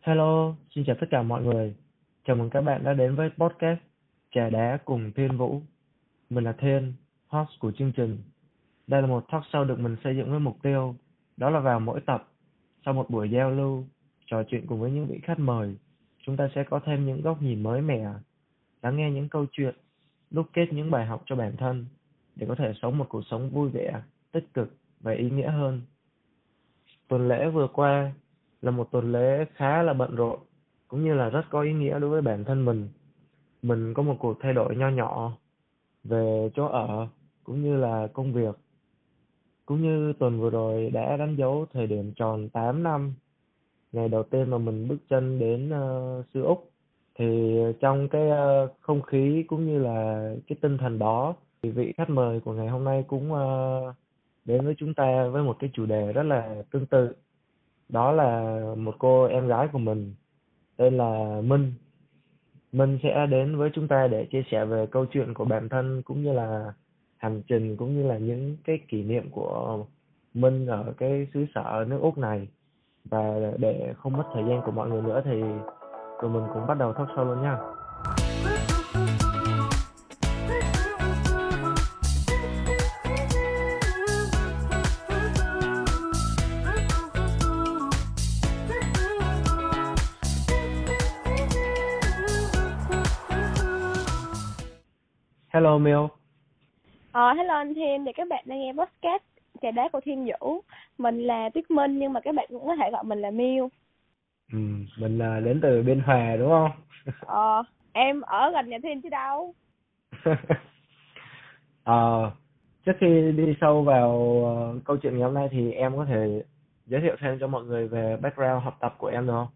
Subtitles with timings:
[0.00, 1.74] Hello, xin chào tất cả mọi người.
[2.24, 3.78] Chào mừng các bạn đã đến với podcast
[4.30, 5.62] Trà đá cùng Thiên Vũ.
[6.30, 6.92] Mình là Thiên,
[7.26, 8.18] host của chương trình.
[8.86, 10.94] Đây là một talk show được mình xây dựng với mục tiêu,
[11.36, 12.28] đó là vào mỗi tập,
[12.84, 13.84] sau một buổi giao lưu,
[14.26, 15.76] trò chuyện cùng với những vị khách mời,
[16.26, 18.06] chúng ta sẽ có thêm những góc nhìn mới mẻ,
[18.82, 19.74] lắng nghe những câu chuyện,
[20.30, 21.86] đúc kết những bài học cho bản thân
[22.36, 25.82] để có thể sống một cuộc sống vui vẻ, tích cực và ý nghĩa hơn.
[27.08, 28.12] Tuần lễ vừa qua
[28.62, 30.38] là một tuần lễ khá là bận rộn
[30.88, 32.88] cũng như là rất có ý nghĩa đối với bản thân mình.
[33.62, 35.32] Mình có một cuộc thay đổi nho nhỏ
[36.04, 37.08] về chỗ ở
[37.44, 38.56] cũng như là công việc.
[39.66, 43.14] Cũng như tuần vừa rồi đã đánh dấu thời điểm tròn 8 năm
[43.92, 46.70] ngày đầu tiên mà mình bước chân đến ờ, uh, xứ Úc
[47.18, 51.92] thì trong cái uh, không khí cũng như là cái tinh thần đó thì vị
[51.96, 53.94] khách mời của ngày hôm nay cũng uh,
[54.44, 57.14] đến với chúng ta với một cái chủ đề rất là tương tự
[57.88, 60.14] đó là một cô em gái của mình,
[60.76, 61.72] tên là Minh.
[62.72, 66.02] Minh sẽ đến với chúng ta để chia sẻ về câu chuyện của bản thân
[66.02, 66.72] cũng như là
[67.16, 69.84] hành trình cũng như là những cái kỷ niệm của
[70.34, 72.48] Minh ở cái xứ sở nước Úc này.
[73.04, 75.42] Và để không mất thời gian của mọi người nữa thì
[76.22, 77.58] tụi mình cũng bắt đầu talk show luôn nha.
[95.48, 96.08] Hello Miêu.
[97.12, 99.22] Ờ, hello anh Thiên, thì các bạn đang nghe podcast
[99.62, 100.60] Trà đá của Thiên Vũ.
[100.98, 103.68] Mình là Tuyết Minh nhưng mà các bạn cũng có thể gọi mình là Miêu.
[104.52, 104.58] Ừ,
[104.98, 106.70] mình là đến từ Biên Hòa đúng không?
[107.20, 109.54] Ờ, em ở gần nhà Thiên chứ đâu.
[111.84, 112.30] ờ,
[112.86, 116.42] trước khi đi sâu vào uh, câu chuyện ngày hôm nay thì em có thể
[116.86, 119.48] giới thiệu thêm cho mọi người về background học tập của em được không?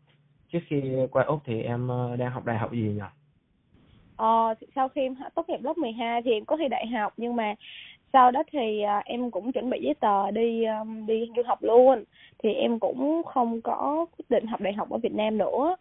[0.48, 3.21] Trước khi qua Úc thì em uh, đang học đại học gì nhỉ?
[4.22, 7.36] Ờ, sau khi em tốt nghiệp lớp 12 thì em có thi đại học nhưng
[7.36, 7.54] mà
[8.12, 11.62] sau đó thì uh, em cũng chuẩn bị giấy tờ đi um, đi du học
[11.62, 12.04] luôn
[12.42, 15.76] thì em cũng không có quyết định học đại học ở Việt Nam nữa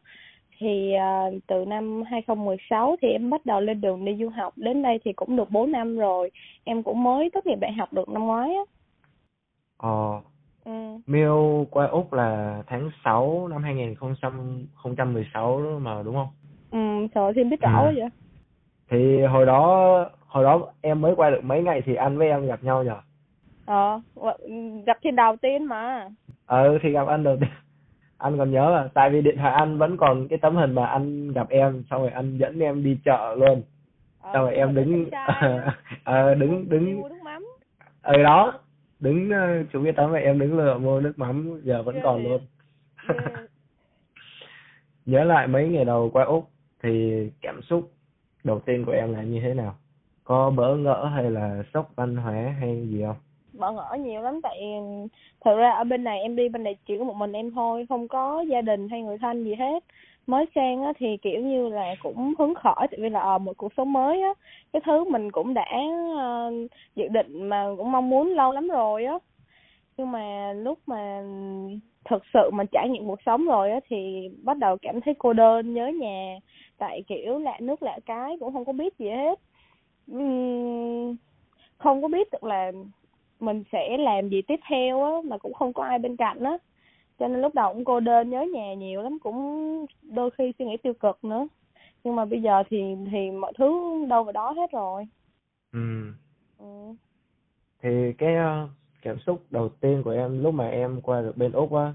[0.57, 4.81] thì uh, từ năm 2016 thì em bắt đầu lên đường đi du học đến
[4.81, 6.31] đây thì cũng được 4 năm rồi
[6.63, 8.63] em cũng mới tốt nghiệp đại học được năm ngoái á
[9.78, 10.22] ờ
[10.66, 10.97] ừ.
[11.07, 16.28] Miêu qua Úc là tháng 6 năm 2016 mà đúng không?
[16.72, 17.94] Ừ, trời em biết rõ ừ.
[17.96, 18.09] vậy
[18.91, 22.47] thì hồi đó hồi đó em mới qua được mấy ngày thì anh với em
[22.47, 22.96] gặp nhau nhở
[23.66, 24.00] ờ
[24.85, 26.09] gặp thì đầu tiên mà.
[26.47, 27.50] Ừ thì gặp anh đầu tiên.
[28.18, 30.85] Anh còn nhớ là tại vì điện thoại anh vẫn còn cái tấm hình mà
[30.85, 33.62] anh gặp em xong rồi anh dẫn em đi chợ luôn.
[34.22, 35.09] Ờ, xong rồi em đứng
[36.03, 37.03] ờ đứng đứng
[38.03, 38.53] ừ đó
[39.00, 39.30] đứng
[39.74, 42.41] chụp cái tấm này em đứng lựa mua nước mắm giờ vẫn còn luôn.
[45.06, 46.50] Nhớ lại mấy ngày đầu qua úc
[46.84, 47.91] thì cảm xúc
[48.44, 49.74] đầu tiên của em là như thế nào?
[50.24, 53.16] Có bỡ ngỡ hay là sốc văn hóa hay gì không?
[53.53, 54.62] Bỡ ngỡ nhiều lắm tại
[55.41, 57.85] thật ra ở bên này em đi bên này chỉ có một mình em thôi
[57.90, 59.84] không có gia đình hay người thân gì hết.
[60.28, 63.57] Mới sang á thì kiểu như là cũng hứng khởi tại vì là ở một
[63.57, 64.34] cuộc sống mới á.
[64.74, 65.66] Cái thứ mình cũng đã
[66.18, 66.53] uh,
[66.96, 69.18] dự định mà cũng mong muốn lâu lắm rồi á.
[69.97, 71.24] Nhưng mà lúc mà
[72.09, 75.34] thực sự mà trải nghiệm cuộc sống rồi á thì bắt đầu cảm thấy cô
[75.34, 76.38] đơn nhớ nhà
[76.81, 79.40] tại kiểu lạ nước lạ cái cũng không có biết gì hết.
[81.78, 82.72] Không có biết được là
[83.40, 86.58] mình sẽ làm gì tiếp theo á mà cũng không có ai bên cạnh á.
[87.19, 90.66] Cho nên lúc đầu cũng cô đơn nhớ nhà nhiều lắm cũng đôi khi suy
[90.66, 91.47] nghĩ tiêu cực nữa.
[92.03, 93.72] Nhưng mà bây giờ thì thì mọi thứ
[94.09, 95.08] đâu vào đó hết rồi.
[95.74, 96.13] Ừ,
[96.58, 96.94] ừ.
[97.81, 98.69] thì cái uh,
[99.02, 101.94] cảm xúc đầu tiên của em lúc mà em qua được bên úc á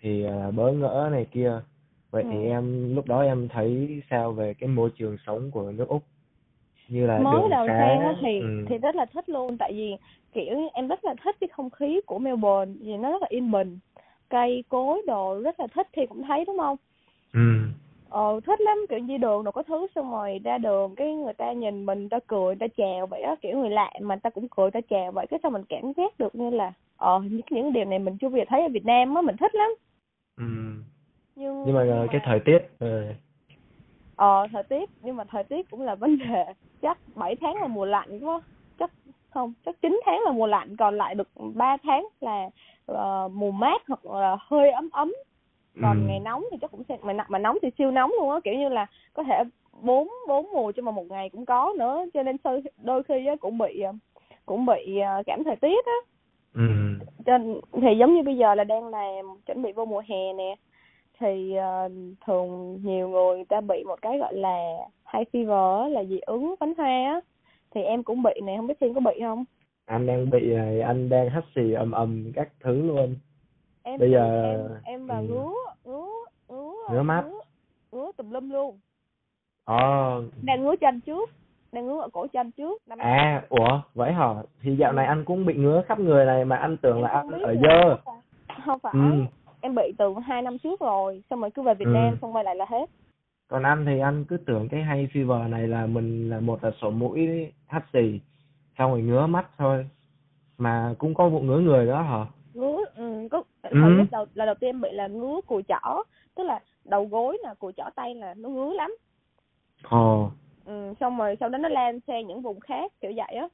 [0.00, 1.62] thì uh, bỡ ngỡ này kia
[2.10, 2.28] vậy ừ.
[2.32, 6.02] thì em lúc đó em thấy sao về cái môi trường sống của nước úc?
[6.88, 8.64] Như là mới đầu xá sang thì ừ.
[8.68, 9.96] thì rất là thích luôn tại vì
[10.32, 13.50] kiểu em rất là thích cái không khí của Melbourne vì nó rất là yên
[13.50, 13.78] bình.
[14.28, 16.76] Cây cối đồ rất là thích thì cũng thấy đúng không?
[17.32, 17.40] Ừ.
[18.10, 21.34] Ờ thích lắm kiểu đi đường rồi có thứ xong rồi ra đường cái người
[21.34, 24.48] ta nhìn mình ta cười ta chào vậy đó kiểu người lạ mà ta cũng
[24.48, 27.72] cười ta chào vậy cái sao mình cảm giác được như là ờ những những
[27.72, 29.70] điều này mình chưa bao giờ thấy ở Việt Nam á mình thích lắm.
[30.36, 30.44] Ừ
[31.36, 33.04] nhưng nhưng mà, nhưng mà cái thời tiết ừ.
[34.16, 36.44] ờ thời tiết nhưng mà thời tiết cũng là vấn đề.
[36.82, 38.40] Chắc 7 tháng là mùa lạnh quá.
[38.78, 38.90] Chắc
[39.30, 42.50] không chắc 9 tháng là mùa lạnh còn lại được 3 tháng là
[42.92, 45.12] uh, mùa mát hoặc là hơi ấm ấm.
[45.82, 46.06] Còn ừ.
[46.08, 48.40] ngày nóng thì chắc cũng sẽ mà mà nóng thì siêu nóng luôn á.
[48.44, 49.42] Kiểu như là có thể
[49.82, 52.04] bốn bốn mùa trong mà một ngày cũng có nữa.
[52.14, 52.36] Cho nên
[52.82, 53.82] đôi khi á cũng bị
[54.46, 55.98] cũng bị ờ, cảm thời tiết á.
[56.54, 56.62] Ừ.
[57.26, 57.38] cho
[57.72, 60.56] thì giống như bây giờ là đang làm chuẩn bị vô mùa hè nè
[61.20, 61.92] thì uh,
[62.26, 64.58] thường nhiều người, người ta bị một cái gọi là
[65.04, 67.20] hay fever là dị ứng bánh hoa á.
[67.74, 69.44] Thì em cũng bị này không biết Thiên có bị không?
[69.86, 73.16] Anh đang bị này anh đang hắt xì ầm ầm các thứ luôn.
[73.82, 75.22] Em bây giờ em em và ừ.
[75.22, 75.52] ngứa
[75.84, 76.06] ngứa
[76.48, 77.22] ngứa ngứa mắt.
[77.26, 77.38] ngứa,
[77.92, 78.78] ngứa tùm lum luôn.
[79.64, 80.22] Ờ.
[80.42, 81.30] Đang ngứa chân trước
[81.72, 84.34] đang ngứa ở cổ chân trước năm à ủa vậy hả?
[84.62, 87.22] Thì dạo này anh cũng bị ngứa khắp người này mà anh tưởng là Em
[87.22, 87.96] không anh ở là- dơ.
[88.64, 88.92] không phải.
[88.94, 89.24] Ừ
[89.66, 91.90] em bị từ hai năm trước rồi xong rồi cứ về Việt Ừ.
[91.94, 92.90] Nam xong quay lại là hết.
[93.48, 96.70] Còn anh thì anh cứ tưởng cái hay fever này là mình là một là
[96.80, 97.28] sổ mũi
[97.66, 98.20] hắt xì
[98.78, 99.88] xong rồi ngứa mắt thôi.
[100.58, 102.26] Mà cũng có vụ ngứa người đó hả?
[102.54, 103.78] Ngứa ừ, có Ừ.
[103.96, 106.02] lúc đầu là đầu tiên em bị là ngứa cùi chỏ
[106.34, 108.96] tức là đầu gối nè cùi chỏ tay là nó ngứa lắm.
[109.90, 110.30] Ồ.
[110.64, 113.48] Ừ, xong rồi sau đó nó lan sang những vùng khác kiểu vậy á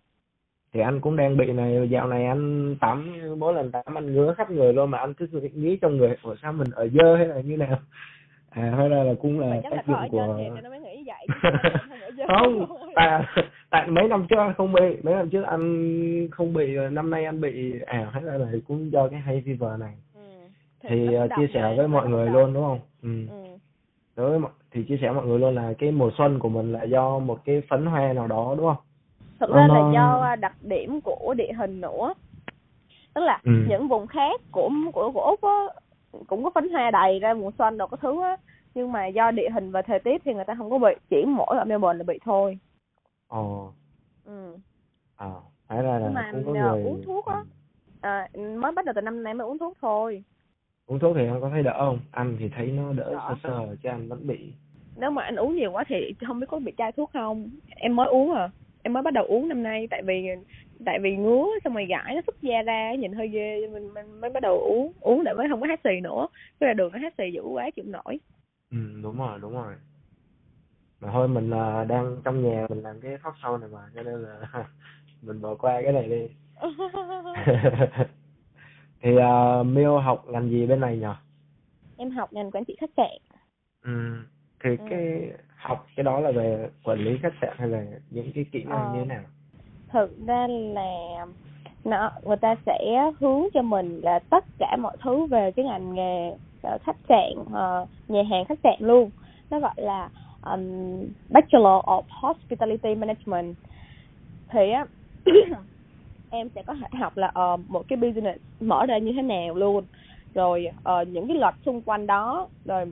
[0.72, 4.34] thì anh cũng đang bị này dạo này anh tắm mỗi lần tắm anh ngứa
[4.34, 7.26] khắp người luôn mà anh cứ nghĩ trong người ủa sao mình ở dơ hay
[7.26, 7.78] là như nào
[8.50, 11.26] à hay là, là cũng là tác dụng của trên thì nó mới nghĩ vậy
[12.16, 13.22] chứ không tại
[13.70, 17.24] tại mấy năm trước anh không bị mấy năm trước anh không bị năm nay
[17.24, 20.20] anh bị à hay là, là cũng do cái hay fever này ừ.
[20.82, 23.26] thì uh, cũng chia sẻ với mọi người luôn đúng không ừ.
[23.30, 23.56] ừ.
[24.16, 26.82] đối với thì chia sẻ mọi người luôn là cái mùa xuân của mình là
[26.82, 28.84] do một cái phấn hoa nào đó đúng không
[29.42, 32.14] thực ra là do à, đặc điểm của địa hình nữa.
[33.14, 33.52] Tức là Ừ.
[33.68, 35.58] những vùng khác của của của úc á
[36.26, 38.36] cũng có phấn hoa đầy ra mùa xuân đâu có thứ á.
[38.74, 41.24] Nhưng mà do địa hình và thời tiết thì người ta không có bị chỉ
[41.26, 42.58] mỗi ở Melbourne là bị thôi.
[43.28, 43.72] Ồ
[44.24, 44.56] ừ.
[45.16, 45.30] à
[45.68, 47.42] phải ra nhưng là mà cũng có nhờ người uống thuốc á.
[48.00, 50.24] À, mới bắt đầu từ năm nay mới uống thuốc thôi.
[50.86, 51.98] Uống thuốc thì em có thấy đỡ không?
[52.10, 53.20] Anh thì thấy nó đỡ Đỡ.
[53.28, 54.52] sơ sơ chứ anh vẫn bị
[54.96, 57.50] nếu mà anh uống nhiều quá thì không biết có bị chai thuốc không.
[57.76, 58.50] Em mới uống à
[58.82, 60.26] em mới bắt đầu uống năm nay tại vì
[60.86, 64.20] tại vì ngứa xong rồi gãi nó xuất da ra nhìn hơi ghê mình, mình
[64.20, 66.26] mới bắt đầu uống uống để mới không có hát xì nữa.
[66.60, 68.20] Cái là đường nó hát xì dữ quá chịu nổi.
[68.70, 69.74] Ừ đúng rồi đúng rồi.
[71.00, 74.02] Mà thôi mình là đang trong nhà mình làm cái talk show này mà cho
[74.02, 74.38] nên là
[75.22, 76.28] mình bỏ qua cái này đi.
[79.02, 81.06] Thì uh, Miêu học ngành gì bên này nhỉ
[81.96, 83.38] em học ngành quản trị khách sạn.
[83.82, 83.90] Ừ
[84.64, 84.84] thì Ừ.
[84.90, 85.30] cái
[85.62, 88.78] học cái đó là về quản lý khách sạn hay là những cái kỹ năng
[88.78, 88.92] Ờ.
[88.92, 89.22] như thế nào?
[89.92, 91.26] Thực ra là
[91.84, 95.94] nó người ta sẽ hướng cho mình là tất cả mọi thứ về cái ngành
[95.94, 96.30] nghề
[96.62, 99.10] ờ, khách sạn ờ, nhà hàng khách sạn luôn.
[99.50, 100.08] Nó gọi là
[100.42, 103.54] um, Bachelor of Hospitality Management.
[104.50, 104.86] Thì á
[106.30, 109.54] em sẽ có thể học là ờ, một cái business mở ra như thế nào
[109.54, 109.84] luôn.
[110.34, 112.84] Rồi ờ, những cái luật xung quanh đó rồi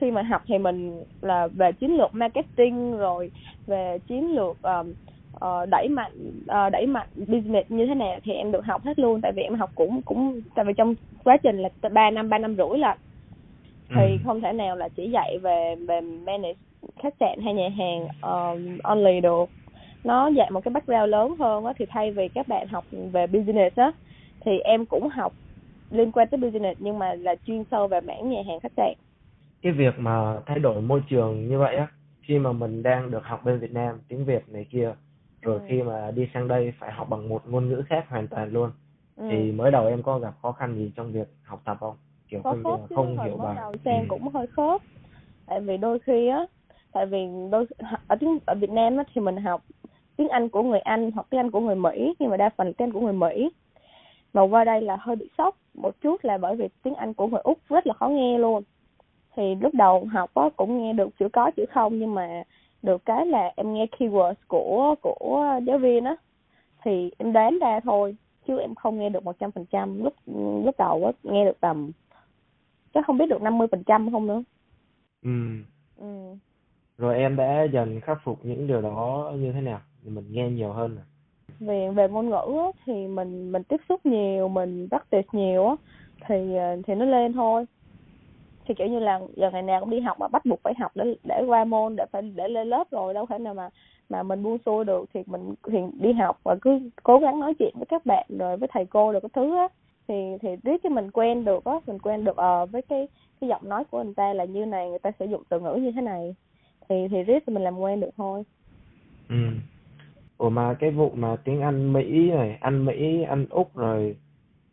[0.00, 3.30] khi mà học thì mình là về chiến lược marketing rồi
[3.66, 4.94] về chiến lược ờm,
[5.32, 6.12] ờ, đẩy mạnh
[6.48, 9.20] ờ, đẩy mạnh business như thế nào thì em được học hết luôn.
[9.22, 10.94] Tại vì em học cũng cũng tại vì trong
[11.24, 12.98] quá trình là ba năm ba năm rưỡi là
[13.94, 14.24] thì Ừ.
[14.24, 16.54] không thể nào là chỉ dạy về về manage
[17.02, 19.44] khách sạn hay nhà hàng um, only được.
[20.04, 23.26] Nó dạy một cái background lớn hơn á thì thay vì các bạn học về
[23.26, 23.92] business á
[24.46, 25.32] thì em cũng học
[25.90, 28.94] liên quan tới business nhưng mà là chuyên sâu về mảng nhà hàng khách sạn
[29.62, 31.86] cái việc mà thay đổi môi trường như vậy á
[32.22, 34.94] khi mà mình đang được học bên Việt Nam tiếng Việt này kia
[35.42, 35.64] rồi Ừ.
[35.68, 38.70] khi mà đi sang đây phải học bằng một ngôn ngữ khác hoàn toàn luôn
[39.16, 39.24] ừ.
[39.30, 41.96] thì mới đầu em có gặp khó khăn gì trong việc học tập không
[42.28, 44.06] kiểu có không khớp chứ không hiểu mới đầu sang Ừ.
[44.08, 44.82] cũng hơi khớp
[45.46, 46.46] tại vì đôi khi á
[46.92, 47.18] tại vì
[47.50, 47.66] đôi
[48.06, 49.62] ở tiếng ở Việt Nam á thì mình học
[50.16, 52.72] tiếng Anh của người Anh hoặc tiếng Anh của người Mỹ nhưng mà đa phần
[52.74, 53.50] tiếng Anh của người Mỹ
[54.32, 57.26] mà qua đây là hơi bị sốc một chút là bởi vì tiếng Anh của
[57.26, 58.62] người Úc rất là khó nghe luôn
[59.36, 62.42] thì lúc đầu học á cũng nghe được chữ có chữ không nhưng mà
[62.82, 66.16] được cái là em nghe keywords của của giáo viên á
[66.84, 70.14] thì em đoán ra thôi chứ em không nghe được một trăm phần trăm lúc
[70.64, 71.90] lúc đầu á nghe được tầm
[72.94, 74.42] chắc không biết được năm mươi phần trăm không nữa
[75.22, 75.30] ừ.
[75.96, 76.36] ừ.
[76.98, 80.72] rồi em đã dần khắc phục những điều đó như thế nào mình nghe nhiều
[80.72, 81.04] hơn à?
[81.60, 85.74] về về ngôn ngữ á, thì mình mình tiếp xúc nhiều mình practice nhiều á
[86.28, 87.66] thì ờ, thì nó lên thôi
[88.64, 90.92] thì kiểu như là giờ ngày nào cũng đi học mà bắt buộc phải học
[90.94, 93.68] để để qua môn, để phải, để lên lớp rồi, đâu thể nào mà
[94.08, 95.04] mà mình buông xuôi được.
[95.14, 98.56] Thì mình, thì đi học và cứ cố gắng nói chuyện với các bạn rồi
[98.56, 99.68] với thầy cô rồi cái thứ á.
[100.08, 103.08] Thì thì riết cho mình quen được á, mình quen được ờ với cái
[103.40, 105.74] cái giọng nói của người ta là như này, người ta sử dụng từ ngữ
[105.74, 106.34] như thế này.
[106.88, 108.42] Thì thì riết thì mình làm quen được thôi.
[109.28, 109.36] Ừ.
[110.38, 114.16] ủa mà cái vụ mà tiếng Anh Mỹ này, Anh Mỹ, Anh Úc rồi,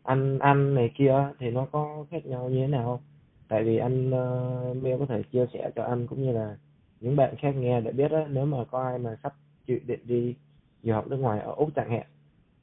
[0.02, 3.00] Anh Anh này kia thì nó có khác nhau như thế nào không?
[3.48, 6.56] Tại vì anh uh, có thể chia sẻ cho anh cũng như là
[7.00, 9.32] những bạn khác nghe để biết á nếu mà có ai mà sắp
[9.66, 10.34] dự định đi
[10.82, 12.06] du học nước ngoài ở Úc chẳng hạn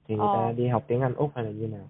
[0.08, 0.34] thì người Ờ.
[0.34, 1.88] ta đi học tiếng Anh Úc hay là như nào?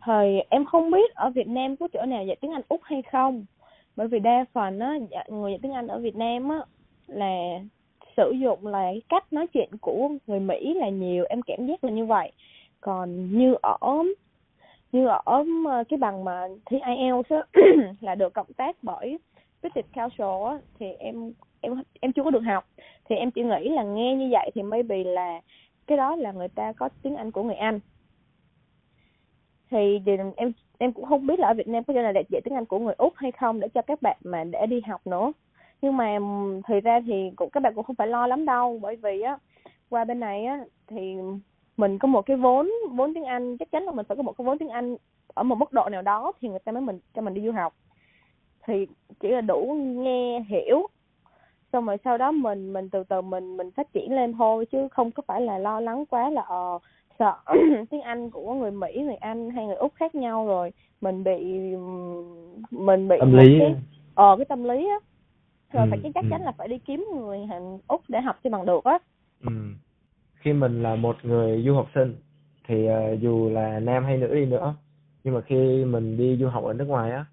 [0.00, 3.02] Thời em không biết ở Việt Nam có chỗ nào dạy tiếng Anh Úc hay
[3.02, 3.44] không.
[3.96, 6.58] Bởi vì đa phần á dạ, người dạy tiếng Anh ở Việt Nam á
[7.06, 7.60] là
[8.16, 11.84] sử dụng là cái cách nói chuyện của người Mỹ là nhiều em cảm giác
[11.84, 12.32] là như vậy.
[12.80, 13.76] Còn như ở
[14.92, 17.42] như ở um, cái bằng mà thi IELTS á
[18.00, 19.18] là được cộng tác bởi
[19.62, 22.64] British Council á thì em em em chưa có được học.
[23.04, 25.40] Thì em chỉ nghĩ là nghe như vậy thì maybe là
[25.86, 27.80] cái đó là người ta có tiếng Anh của người Anh.
[29.70, 30.00] Thì,
[30.36, 32.66] em em cũng không biết là ở Việt Nam có cho là dạy tiếng Anh
[32.66, 35.32] của người Úc hay không để cho các bạn mà để đi học nữa.
[35.82, 38.78] Nhưng mà um, thì ra thì cũng các bạn cũng không phải lo lắm đâu
[38.82, 39.38] bởi vì á
[39.88, 41.16] qua bên này á thì
[41.76, 44.32] mình có một cái vốn vốn tiếng Anh chắc chắn là mình phải có một
[44.38, 44.96] cái vốn tiếng Anh
[45.34, 47.52] ở một mức độ nào đó thì người ta mới mình cho mình đi du
[47.52, 47.74] học.
[48.66, 48.86] Thì
[49.20, 50.88] chỉ là đủ nghe hiểu
[51.72, 54.88] xong rồi sau đó mình mình từ từ mình mình phát triển lên thôi chứ
[54.88, 56.78] không có phải là lo lắng quá là ờ
[57.18, 57.34] sợ
[57.90, 60.72] tiếng Anh của người Mỹ người Anh hay người Úc khác nhau rồi.
[61.00, 61.44] Mình bị
[62.70, 63.74] mình bị tâm lý cái,
[64.14, 64.96] ờ cái tâm lý á.
[65.72, 66.28] Rồi Ừ, phải chắc ừ.
[66.30, 68.98] chắn là phải đi kiếm người Hàn Úc để học cho bằng được á.
[69.40, 69.50] Ừ.
[70.42, 72.16] khi mình là một người du học sinh
[72.68, 74.74] thì ờ, dù là nam hay nữ đi nữa
[75.24, 77.24] nhưng mà khi mình đi du học ở nước ngoài á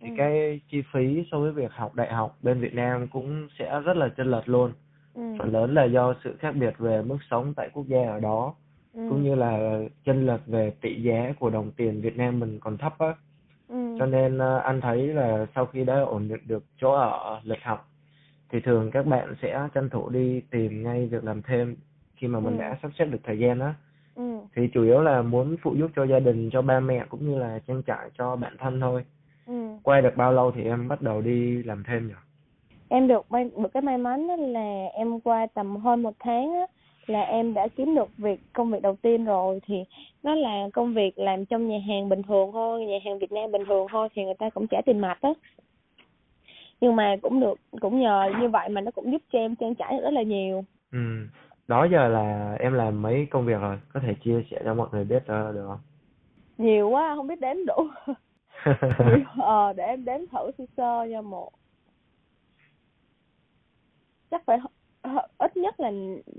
[0.00, 0.14] thì Ừ.
[0.16, 3.96] cái chi phí so với việc học đại học bên Việt Nam cũng sẽ rất
[3.96, 4.72] là chênh lệch luôn
[5.14, 5.22] ừ.
[5.38, 8.54] phần lớn là do sự khác biệt về mức sống tại quốc gia ở đó
[8.94, 9.00] ừ.
[9.08, 12.78] cũng như là chênh lệch về tỷ giá của đồng tiền Việt Nam mình còn
[12.78, 13.14] thấp á
[13.68, 13.96] ừ.
[13.98, 17.62] cho nên ờ, anh thấy là sau khi đã ổn định được chỗ ở lịch
[17.62, 17.88] học
[18.50, 21.76] thì thường các bạn sẽ tranh thủ đi tìm ngay việc làm thêm
[22.16, 22.60] khi mà mình Ừ.
[22.60, 23.74] đã sắp xếp được thời gian á.
[24.14, 24.38] Ừ.
[24.56, 27.38] thì chủ yếu là muốn phụ giúp cho gia đình cho ba mẹ cũng như
[27.38, 29.04] là trang trải cho bản thân thôi.
[29.46, 29.68] Ừ.
[29.82, 32.14] quay được bao lâu thì em bắt đầu đi làm thêm nhỉ?
[32.88, 36.52] Em được may được cái may mắn đó là em qua tầm hơn một tháng
[36.52, 36.66] á
[37.06, 39.60] là em đã kiếm được việc công việc đầu tiên rồi.
[39.66, 39.84] Thì
[40.22, 43.52] nó là công việc làm trong nhà hàng bình thường thôi nhà hàng Việt Nam
[43.52, 45.30] bình thường thôi thì người ta cũng trả tiền mặt á.
[46.80, 49.74] Nhưng mà cũng được cũng nhờ như vậy mà nó cũng giúp cho em trang
[49.74, 50.64] trải rất là nhiều.
[50.92, 50.98] Ừ
[51.68, 53.80] đó giờ là em làm mấy công việc rồi?
[53.92, 55.80] Có thể chia sẻ cho mọi người biết đó được không?
[56.58, 57.88] Nhiều quá không biết đếm đủ.
[59.38, 61.52] Ờ để em đếm thử sơ sơ nha một.
[64.30, 64.58] Chắc phải
[65.38, 65.90] ít nhất là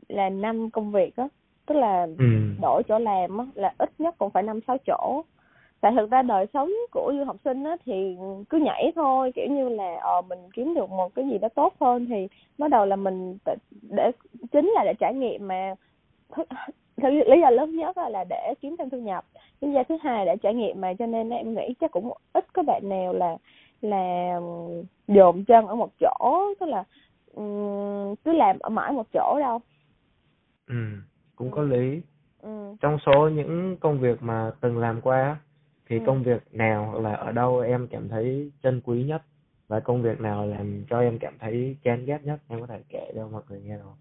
[0.10, 1.28] là năm công việc á.
[1.66, 2.26] Tức là ừ.
[2.62, 5.24] đổi chỗ làm á là ít nhất cũng phải năm sáu chỗ
[5.86, 8.18] tại thực ra đời sống của du học sinh á thì
[8.50, 11.74] cứ nhảy thôi kiểu như là ờ mình kiếm được một cái gì đó tốt
[11.80, 12.28] hơn thì
[12.58, 13.38] bắt đầu là mình
[13.82, 14.12] để
[14.52, 15.76] chính là để trải nghiệm mà.
[16.98, 19.26] Lý do lớn nhất là để kiếm thêm thu nhập.
[19.62, 22.14] Lý do thứ hai là để trải nghiệm mà cho nên em nghĩ chắc cũng
[22.34, 23.38] ít có bạn nào là
[23.82, 24.40] là
[25.08, 26.84] dồn chân ở một chỗ tức là
[27.34, 29.60] ừm, cứ làm ở mãi một chỗ đâu.
[30.68, 30.76] Ừ
[31.36, 32.02] cũng có lý.
[32.42, 32.76] Ừ.
[32.82, 35.38] trong số những công việc mà từng làm qua
[35.90, 36.04] thì Ừ.
[36.06, 39.22] công việc nào hoặc là ở đâu em cảm thấy trân quý nhất?
[39.68, 42.40] Và công việc nào làm cho em cảm thấy chán ghét nhất?
[42.50, 43.98] Em có thể kể cho mọi người nghe được không?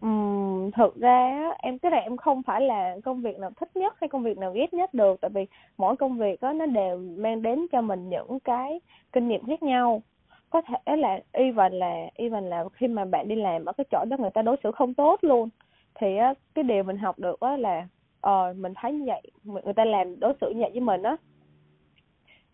[0.00, 3.94] Ừm, thực ra em cái này em không phải là công việc nào thích nhất
[4.00, 5.20] hay công việc nào ghét nhất được.
[5.20, 5.46] Tại vì
[5.78, 8.80] mỗi công việc đó nó đều mang đến cho mình những cái
[9.12, 10.02] kinh nghiệm khác nhau.
[10.50, 14.04] Có thể là even là even là khi mà bạn đi làm ở cái chỗ
[14.10, 15.48] đó người ta đối xử không tốt luôn.
[15.94, 16.06] Thì
[16.54, 17.88] cái điều mình học được là
[18.26, 19.22] ờ mình thấy như vậy.
[19.44, 21.16] Người ta làm đối xử như vậy với mình á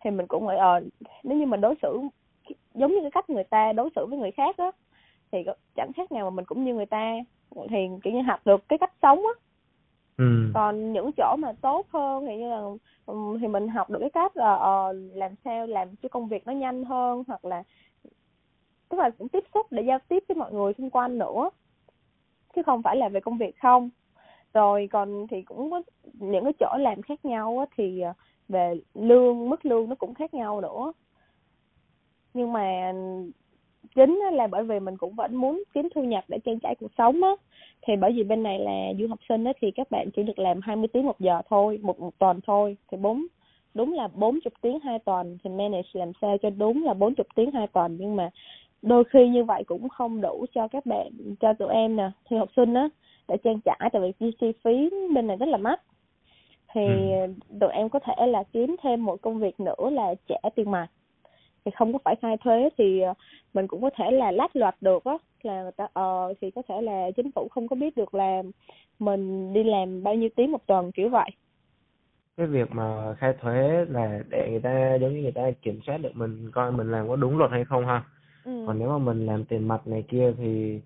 [0.03, 0.81] thì mình cũng nghĩ ờ
[1.23, 1.99] nếu như mình đối xử
[2.73, 4.71] giống như cái cách người ta đối xử với người khác á
[5.31, 5.43] thì
[5.75, 7.13] chẳng khác nào mà mình cũng như người ta
[7.69, 9.33] thì kiểu như học được cái cách sống á.
[10.17, 10.51] Ừ.
[10.53, 12.61] Còn những chỗ mà tốt hơn thì như là
[13.41, 16.53] thì mình học được cái cách là ờ, làm sao làm cho công việc nó
[16.53, 17.63] nhanh hơn hoặc là
[18.89, 21.49] tức là cũng tiếp xúc để giao tiếp với mọi người xung quanh nữa
[22.55, 23.89] chứ không phải là về công việc không
[24.53, 25.81] rồi còn thì cũng có
[26.13, 28.13] những cái chỗ làm khác nhau á thì à,
[28.49, 30.93] về lương mức lương nó cũng khác nhau nữa.
[32.33, 32.93] Nhưng mà
[33.95, 36.91] chính là bởi vì mình cũng vẫn muốn kiếm thu nhập để trang trải cuộc
[36.97, 37.29] sống á.
[37.87, 40.39] Thì bởi vì bên này là du học sinh á thì các bạn chỉ được
[40.39, 42.77] làm 20 tiếng một giờ thôi một, một tuần thôi.
[42.91, 43.25] Thì bốn
[43.73, 47.51] đúng là 40 tiếng hai tuần thì manage làm sao cho đúng là 40 tiếng
[47.51, 47.97] hai tuần.
[47.99, 48.29] Nhưng mà
[48.81, 52.37] đôi khi như vậy cũng không đủ cho các bạn cho tụi em nè thì
[52.37, 52.89] học sinh á
[53.27, 55.81] để trang trải tại vì chi phí bên này rất là mắc
[56.73, 56.91] thì Ừ.
[57.59, 60.87] tụi em có thể là kiếm thêm một công việc nữa là trả tiền mặt
[61.65, 63.13] thì không có phải khai thuế thì ờ,
[63.53, 66.61] mình cũng có thể là lách luật được á là người ta ờ thì có
[66.69, 68.43] thể là chính phủ không có biết được là
[68.99, 71.29] mình đi làm bao nhiêu tiếng một tuần kiểu vậy
[72.37, 75.97] cái việc mà khai thuế là để người ta giống như người ta kiểm soát
[75.97, 78.03] được mình coi mình làm có đúng luật hay không ha
[78.43, 78.51] ừ.
[78.65, 80.81] còn nếu mà mình làm tiền mặt này kia thì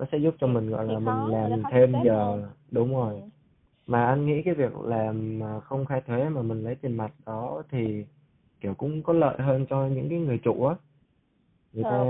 [0.00, 2.24] nó sẽ giúp cho Thì- mình gọi là mình làm thêm giờ.
[2.24, 2.44] hơn.
[2.70, 3.14] đúng rồi.
[3.14, 3.20] Ừ.
[3.86, 7.62] mà anh nghĩ cái việc làm không khai thuế mà mình lấy tiền mặt đó
[7.70, 8.04] thì
[8.60, 10.74] kiểu cũng có lợi hơn cho những cái người chủ á.
[11.72, 12.04] Người ta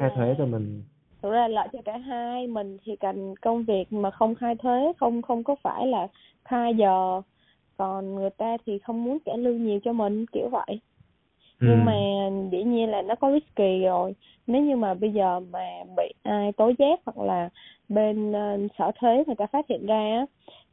[0.00, 0.82] khai thuế cho mình.
[1.22, 2.46] thực ra là lợi cho cả hai.
[2.46, 6.08] Mình thì cần công việc mà không khai thuế không không có phải là
[6.44, 7.22] khai giờ.
[7.76, 10.80] Còn người ta thì không muốn trả lương nhiều cho mình kiểu vậy.
[11.60, 11.84] Nhưng Ừ.
[11.86, 11.94] mà
[12.52, 14.14] dĩ nhiên là nó có risky rồi
[14.48, 15.60] nếu như mà bây giờ mà
[15.96, 17.48] bị ai tố giác hoặc là
[17.88, 20.26] bên ờ, sở thuế người ta phát hiện ra á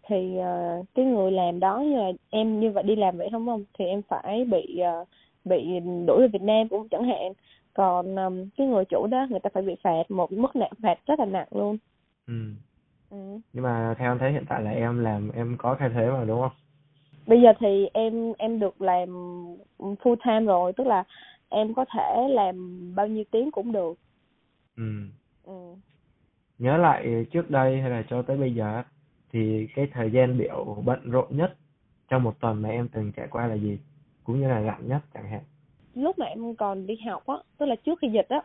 [0.08, 3.46] thì ờ, cái người làm đó như là em như vậy đi làm vậy không
[3.46, 5.05] không thì em phải bị ờ,
[5.46, 7.34] bị đuổi về Việt Nam cũng chẳng hạn
[7.74, 11.00] còn ừm, cái người chủ đó người ta phải bị phạt một mức nặng phạt
[11.05, 11.77] rất là nặng luôn
[12.27, 12.34] ừ.
[13.10, 13.17] ừ.
[13.53, 16.24] nhưng mà theo anh thấy hiện tại là em làm em có khai thuế mà
[16.25, 16.51] đúng không
[17.27, 19.10] bây giờ thì em em được làm
[19.79, 21.03] full time rồi tức là
[21.49, 22.55] em có thể làm
[22.95, 23.93] bao nhiêu tiếng cũng được.
[24.77, 24.83] Ừ.
[25.43, 25.75] ừ.
[26.59, 28.83] nhớ lại trước đây hay là cho tới bây giờ
[29.31, 31.57] thì cái thời gian biểu bận rộn nhất
[32.09, 33.79] trong một tuần mà em từng trải qua là gì?
[34.23, 35.41] Cũng như là rảnh nhất chẳng hạn.
[35.93, 38.41] Lúc mà em còn đi học á tức là trước khi dịch á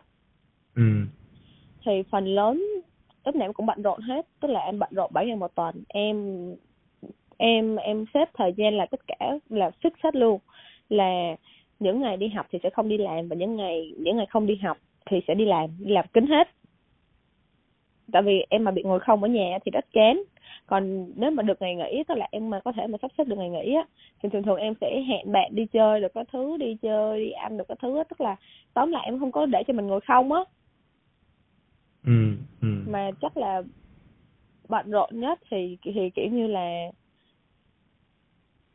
[0.75, 1.05] ừ.
[1.85, 2.63] thì phần lớn
[3.25, 4.27] lúc nào em cũng bận rộn hết.
[4.39, 5.83] Tức là em bận rộn bảy ngày một tuần.
[5.87, 6.47] Em
[7.37, 10.39] em em xếp thời gian là tất cả là fix hết luôn.
[10.89, 11.35] Là
[11.81, 14.47] những ngày đi học thì sẽ không đi làm và những ngày những ngày không
[14.47, 16.47] đi học thì sẽ đi làm đi làm kín hết.
[18.11, 20.23] Tại vì em mà bị ngồi không ở nhà thì rất chán.
[20.65, 23.23] Còn nếu mà được ngày nghỉ tức là em mà có thể mà sắp xếp
[23.27, 23.85] được ngày nghỉ á
[24.23, 27.31] thì thường thường em sẽ hẹn bạn đi chơi được các thứ đi chơi đi
[27.31, 28.03] ăn được các thứ á.
[28.03, 28.35] Tức là
[28.73, 30.41] tóm lại em không có để cho mình ngồi không á.
[32.05, 32.67] Ừ ừ.
[32.87, 33.61] Mà chắc là
[34.69, 36.91] bận rộn nhất thì thì kiểu như là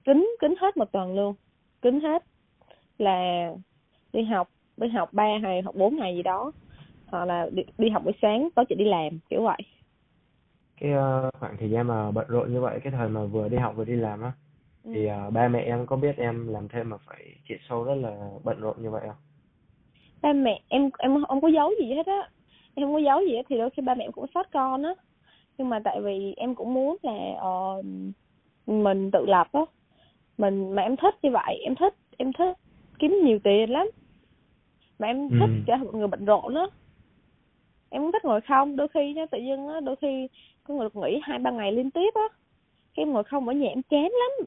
[0.04, 1.34] kính kính hết một tuần luôn.
[1.82, 2.24] Kính hết
[2.98, 3.48] là
[4.12, 6.52] đi học đi học ba ngày hoặc bốn ngày gì đó
[7.06, 9.58] hoặc là đi, đi học buổi sáng tối chị đi làm kiểu vậy.
[10.80, 13.56] Cái ờ, khoảng thời gian mà bận rộn như vậy cái thời mà vừa đi
[13.56, 14.32] học vừa đi làm á
[14.84, 14.90] ừ.
[14.92, 17.94] thì ờ, ba mẹ em có biết em làm thêm mà phải chạy sâu rất
[17.94, 19.16] là bận rộn như vậy không?
[20.22, 22.30] Ba mẹ em em không có giấu gì hết á.
[22.74, 24.82] Em không có giấu gì hết thì đôi khi ba mẹ em cũng sót con
[24.82, 24.94] á.
[25.58, 27.82] Nhưng mà tại vì em cũng muốn là ờ,
[28.66, 29.60] mình tự lập á.
[30.38, 32.56] Mình mà em thích như vậy em thích em thích
[32.98, 33.86] kiếm nhiều tiền lắm.
[34.98, 35.62] Mà em thích Ừ.
[35.66, 36.66] thành một người bận rộn á.
[37.90, 38.76] Em không thích ngồi không.
[38.76, 40.28] Đôi khi nha tự dưng á đôi khi
[40.64, 42.28] có người được nghỉ hai ba ngày liên tiếp á.
[42.94, 44.46] Cái em ngồi không ở nhà em chán lắm.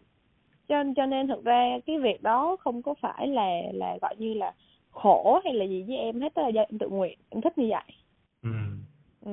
[0.67, 4.33] Cho cho nên thực ra cái việc đó không có phải là là gọi như
[4.33, 4.53] là
[4.89, 6.33] khổ hay là gì với em hết.
[6.35, 7.93] Đó là do em tự nguyện em thích như vậy.
[8.43, 8.49] Ừ.
[9.25, 9.31] Ừ.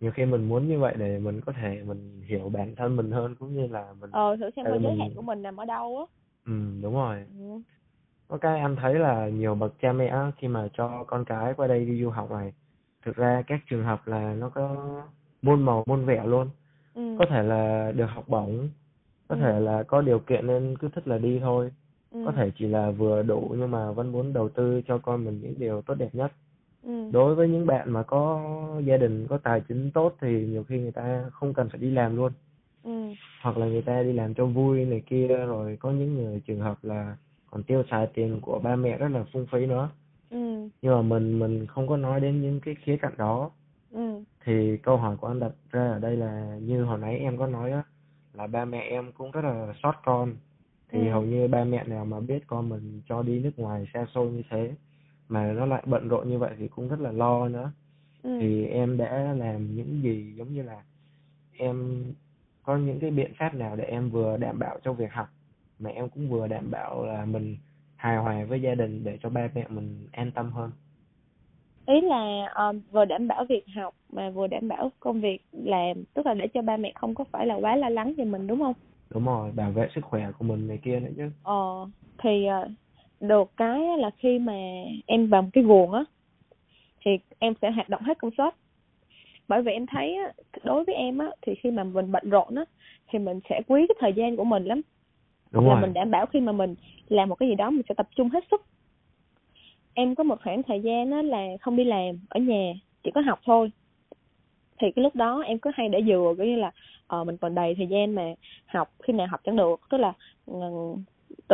[0.00, 3.10] Nhiều khi mình muốn như vậy để mình có thể mình hiểu bản thân mình
[3.10, 5.64] hơn cũng như là mình ờ thử xem vì giới hạn của mình nằm ở
[5.64, 6.04] đâu á.
[6.46, 7.24] Ừ đúng rồi.
[7.38, 7.60] Ừ.
[8.30, 11.66] có cái anh thấy là nhiều bậc cha mẹ khi mà cho con cái qua
[11.66, 12.52] đây đi du học này
[13.04, 14.76] thực ra các trường hợp là nó có
[15.42, 16.48] muôn màu muôn vẻ luôn
[16.94, 17.16] ừ.
[17.18, 18.68] có thể là được học bổng
[19.28, 19.40] có Ừ.
[19.40, 21.72] thể là có điều kiện nên cứ thích là đi thôi
[22.12, 22.22] ừ.
[22.26, 25.40] có thể chỉ là vừa đủ nhưng mà vẫn muốn đầu tư cho con mình
[25.42, 26.32] những điều tốt đẹp nhất
[26.82, 27.10] ừ.
[27.12, 28.40] đối với những bạn mà có
[28.84, 31.90] gia đình có tài chính tốt thì nhiều khi người ta không cần phải đi
[31.90, 32.32] làm luôn
[32.84, 32.90] ừ.
[33.42, 36.60] hoặc là người ta đi làm cho vui này kia rồi có những người trường
[36.60, 37.16] hợp là
[37.50, 39.90] còn tiêu xài tiền của ba mẹ rất là phung phí nữa
[40.30, 40.68] ừ.
[40.82, 43.50] nhưng mà mình mình không có nói đến những cái khía cạnh đó
[43.92, 44.22] ừ.
[44.44, 47.46] thì câu hỏi của anh đặt ra ở đây là như hồi nãy em có
[47.46, 47.82] nói á
[48.32, 50.34] là ba mẹ em cũng rất là sót con
[50.88, 51.10] thì Ừ.
[51.10, 54.30] hầu như ba mẹ nào mà biết con mình cho đi nước ngoài xa xôi
[54.32, 54.74] như thế
[55.28, 57.72] mà nó lại bận rộn như vậy thì cũng rất là lo nữa
[58.22, 58.38] ừ.
[58.40, 60.82] thì em đã làm những gì giống như là
[61.56, 62.04] em
[62.62, 65.28] có những cái biện pháp nào để em vừa đảm bảo cho việc học
[65.80, 67.56] mà em cũng vừa đảm bảo là mình
[67.96, 70.70] hài hòa với gia đình để cho ba mẹ mình an tâm hơn.
[71.86, 76.04] Ý là ờ, vừa đảm bảo việc học mà vừa đảm bảo công việc làm
[76.14, 78.46] tức là để cho ba mẹ không có phải là quá lo lắng về mình
[78.46, 78.74] đúng không?
[79.10, 81.30] Đúng rồi bảo vệ sức khỏe của mình này kia nữa chứ.
[81.42, 81.86] Ờ
[82.22, 82.68] thì ờ,
[83.20, 84.54] được cái là khi mà
[85.06, 86.04] em vào một cái guồng á
[87.04, 88.54] thì em sẽ hoạt động hết công suất.
[89.48, 90.32] Bởi vì em thấy á
[90.64, 92.64] đối với em á thì khi mà mình bận rộn á
[93.08, 94.80] thì mình sẽ quý cái thời gian của mình lắm
[95.52, 95.80] đúng là rồi.
[95.82, 96.74] mình đảm bảo khi mà mình
[97.08, 98.62] làm một cái gì đó mình sẽ tập trung hết sức.
[99.94, 103.20] Em có một khoảng thời gian á là không đi làm ở nhà chỉ có
[103.20, 103.70] học thôi.
[104.80, 106.70] Thì cái lúc đó em cứ hay để dừa kiểu như là
[107.06, 108.22] ờ mình còn đầy thời gian mà
[108.66, 109.80] học khi nào học chẳng được.
[109.90, 110.12] Tức là
[110.46, 110.54] ừ,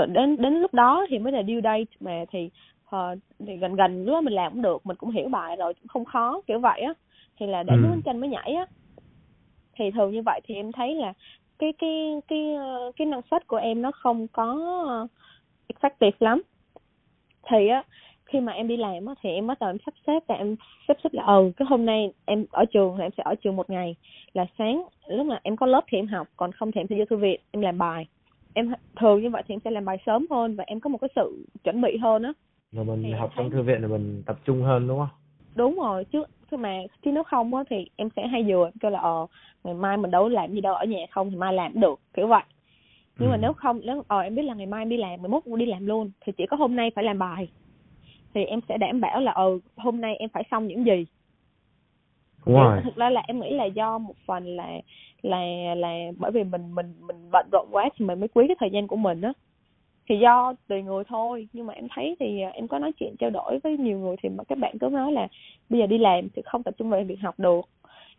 [0.09, 2.50] đến đến lúc đó thì mới là due date mà thì
[2.85, 5.74] ờ, thì gần gần lúc đó mình làm cũng được mình cũng hiểu bài rồi
[5.74, 6.94] cũng không khó kiểu vậy á.
[7.40, 7.82] Thì là để Ừ.
[7.82, 8.66] bánh chanh mới nhảy á.
[9.78, 11.12] Thì thường như vậy thì em thấy là
[11.59, 14.45] cái cái cái ờ, cái năng suất của em nó không có
[14.88, 15.07] ờ,
[15.75, 16.42] effective lắm.
[17.51, 17.83] Thì á
[18.27, 20.57] khi mà em đi làm á thì em bắt đầu em sắp xếp là em
[20.88, 23.57] sắp xếp là ừ cái hôm nay em ở trường thì em sẽ ở trường
[23.57, 23.97] một ngày.
[24.33, 26.97] Là sáng lúc mà em có lớp thì em học còn không thì em sẽ
[26.99, 28.07] vô thư viện em làm bài.
[28.55, 30.99] Em thường như vậy thì em sẽ làm bài sớm hơn và em có một
[31.01, 32.33] cái sự chuẩn bị hơn á.
[32.73, 35.09] Rồi mình Thì học thấy- trong thư viện thì mình tập trung hơn đúng không?
[35.55, 38.90] Đúng rồi chứ chứ mà chứ nếu không á thì em sẽ hay vừa kêu
[38.90, 39.26] là ờ
[39.64, 42.00] ngày mai mình đâu làm gì đâu ở nhà không thì mai làm cũng được
[42.14, 42.42] kiểu vậy.
[43.18, 43.40] Nhưng mà Ừ.
[43.40, 45.66] nếu không nếu ờ em biết là ngày mai em đi làm ngày mốt đi
[45.66, 47.48] làm luôn thì chỉ có hôm nay phải làm bài.
[48.35, 51.06] Thì em sẽ đảm bảo là ờ hôm nay em phải xong những gì.
[52.46, 54.68] Rồi thực ra là em nghĩ là do một phần là
[55.22, 55.40] là
[55.76, 58.70] là bởi vì mình mình mình bận rộn quá thì mình mới quý cái thời
[58.70, 59.32] gian của mình á
[60.09, 61.49] thì do tùy người thôi.
[61.53, 64.16] Nhưng mà em thấy thì à, em có nói chuyện trao đổi với nhiều người
[64.23, 65.29] thì mà các bạn cứ nói là
[65.69, 67.61] bây giờ đi làm thì không tập trung vào việc học được.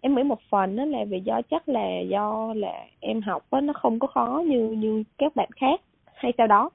[0.01, 3.61] Em nghĩ một phần đó là vì do chắc là do là em học đó,
[3.61, 5.81] nó không có khó như như các bạn khác
[6.13, 6.69] hay sau đó.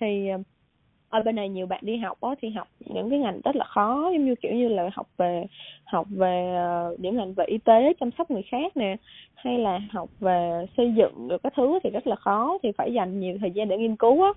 [0.00, 0.38] Thì à,
[1.10, 3.64] ở bên này nhiều bạn đi học á thì học những cái ngành rất là
[3.64, 5.46] khó giống như kiểu như là học về
[5.84, 8.96] học về ờ, những ngành về y tế chăm sóc người khác nè
[9.34, 12.92] hay là học về xây dựng được các thứ thì rất là khó thì phải
[12.92, 14.30] dành nhiều thời gian để nghiên cứu á.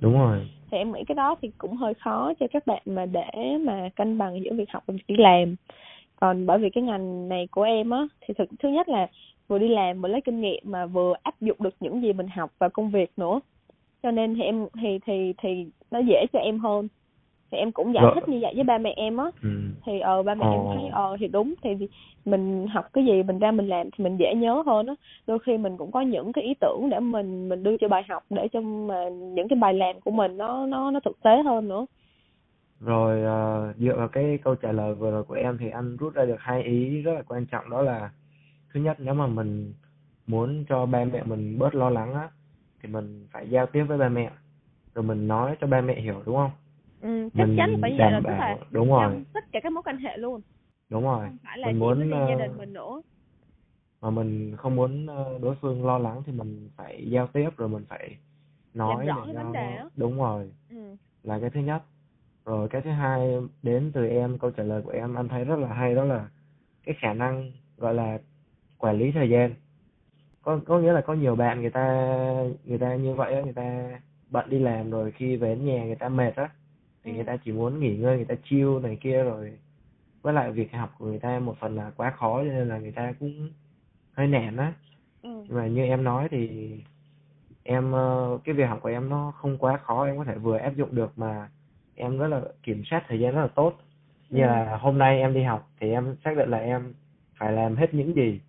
[0.00, 0.38] Đúng rồi.
[0.70, 3.88] Thì em nghĩ cái đó thì cũng hơi khó cho các bạn mà để mà
[3.96, 5.56] cân bằng giữa việc học và việc đi làm.
[6.20, 9.06] Còn bởi vì cái ngành này của em á thì thực thứ nhất là
[9.48, 12.28] vừa đi làm vừa lấy kinh nghiệm mà vừa áp dụng được những gì mình
[12.28, 13.40] học vào công việc nữa
[14.02, 16.88] cho nên thì em thì thì thì nó dễ cho em hơn.
[17.52, 19.30] Thì em cũng giải thích như vậy với ba mẹ em á.
[19.42, 19.48] Ừ.
[19.86, 20.74] thì ờ ba mẹ em Ồ.
[20.74, 21.70] thấy ờ thì đúng thì
[22.24, 24.94] mình học cái gì mình ra mình làm thì mình dễ nhớ hơn á.
[25.26, 28.02] Đôi khi mình cũng có những cái ý tưởng để mình mình đưa cho bài
[28.08, 31.42] học để cho mà những cái bài làm của mình nó nó nó thực tế
[31.42, 31.86] hơn nữa.
[32.80, 36.14] Rồi ờ, dựa vào cái câu trả lời vừa rồi của em thì anh rút
[36.14, 38.10] ra được hai ý rất là quan trọng đó là
[38.74, 39.72] thứ nhất nếu mà mình
[40.26, 42.28] muốn cho ba mẹ mình bớt lo lắng á
[42.82, 44.30] thì mình phải giao tiếp với ba mẹ.
[44.94, 46.50] Rồi mình nói cho ba mẹ hiểu đúng không?
[47.00, 49.24] Ừ, chắc mình chắn là phải vậy tức bảo là đúng rồi.
[49.32, 50.40] tất cả các mối quan hệ luôn.
[50.88, 51.26] Đúng rồi.
[51.26, 53.02] Không phải là mình muốn gia ờ, đình mình nữa.
[54.00, 57.68] mà mình không muốn ờ, đối phương lo lắng thì mình phải giao tiếp rồi
[57.68, 58.16] mình phải
[58.74, 60.50] nói rõ để vấn đề đúng rồi.
[60.70, 60.96] Ừ.
[61.22, 61.82] Là cái thứ nhất.
[62.44, 65.58] Rồi cái thứ hai đến từ em câu trả lời của em anh thấy rất
[65.58, 66.28] là hay đó là
[66.84, 68.18] cái khả năng gọi là
[68.78, 69.54] quản lý thời gian
[70.50, 71.84] có có nghĩa là có nhiều bạn người ta
[72.64, 73.90] người ta như vậy á người ta
[74.30, 76.50] bận đi làm rồi khi về đến nhà người ta mệt á
[77.04, 77.14] thì Ừ.
[77.14, 79.58] người ta chỉ muốn nghỉ ngơi người ta chill này kia rồi
[80.22, 82.78] với lại việc học của người ta một phần là quá khó cho nên là
[82.78, 83.50] người ta cũng
[84.12, 84.72] hơi nản á
[85.22, 86.70] ừ nhưng mà như em nói thì
[87.62, 90.56] em ờ, cái việc học của em nó không quá khó em có thể vừa
[90.56, 91.48] áp dụng được mà
[91.94, 93.74] em rất là kiểm soát thời gian rất là tốt
[94.30, 94.46] như Ừ.
[94.46, 96.94] là hôm nay em đi học thì em xác định là em
[97.38, 98.40] phải làm hết những gì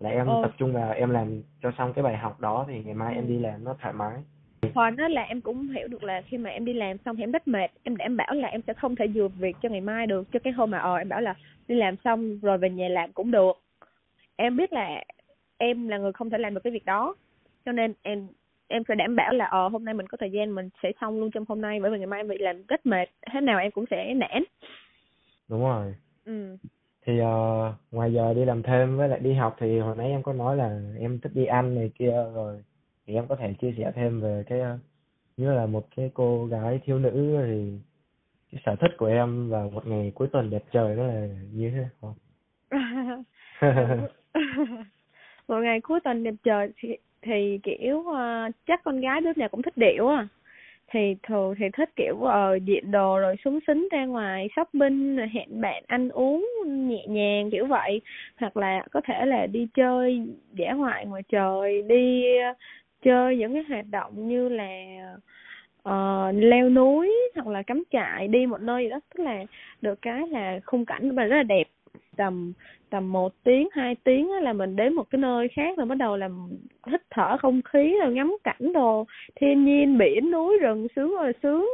[0.00, 0.38] là em Ừ.
[0.42, 3.18] tập trung vào em làm cho xong cái bài học đó thì ngày mai Ừ.
[3.18, 4.16] em đi làm nó thoải mái.
[4.74, 7.22] Phần đó là em cũng hiểu được là khi mà em đi làm xong thì
[7.22, 7.70] em rất mệt.
[7.82, 10.32] Em đảm bảo là em sẽ không thể dừa việc cho ngày mai được.
[10.32, 11.34] Cho cái hôm mà ờ em bảo là
[11.68, 13.52] đi làm xong rồi về nhà làm cũng được.
[14.36, 15.04] Em biết là
[15.56, 17.14] em là người không thể làm được cái việc đó.
[17.64, 18.26] Cho nên em
[18.68, 21.20] em sẽ đảm bảo là ờ hôm nay mình có thời gian mình sẽ xong
[21.20, 21.80] luôn trong hôm nay.
[21.80, 23.08] Bởi vì ngày mai em bị làm rất mệt.
[23.32, 24.44] Thế nào em cũng sẽ nản.
[25.48, 25.94] Đúng rồi.
[26.24, 26.56] Ừ
[27.06, 30.22] thì uh, ngoài giờ đi làm thêm với lại đi học thì hồi nãy em
[30.22, 32.62] có nói là em thích đi ăn này kia rồi
[33.06, 34.78] thì em có thể chia sẻ thêm về cái ờ,
[35.36, 37.78] như là một cái cô gái thiếu nữ thì
[38.52, 41.70] cái sở thích của em vào một ngày cuối tuần đẹp trời đó là như
[41.70, 42.14] thế không
[45.48, 49.48] một ngày cuối tuần đẹp trời thì thì kiểu uh, chắc con gái đứa nào
[49.48, 50.28] cũng thích điệu à
[50.90, 55.16] thì thường thì thích kiểu ờ, uh, diện đồ rồi súng xính ra ngoài shopping
[55.16, 58.00] rồi hẹn bạn ăn uống nhẹ nhàng kiểu vậy.
[58.36, 60.22] Hoặc là có thể là đi chơi
[60.52, 62.56] dã ngoại ngoài trời đi uh,
[63.02, 64.70] chơi những cái hoạt động như là
[65.88, 69.00] uh, leo núi hoặc là cắm trại đi một nơi gì đó.
[69.14, 69.44] Tức là
[69.80, 71.68] được cái là khung cảnh mà rất là đẹp
[72.16, 72.52] tầm
[72.90, 75.94] tầm một tiếng hai tiếng á là mình đến một cái nơi khác rồi bắt
[75.94, 76.48] đầu làm
[76.86, 81.32] hít thở không khí rồi ngắm cảnh đồ thiên nhiên biển núi rừng sướng rồi
[81.42, 81.68] sướng.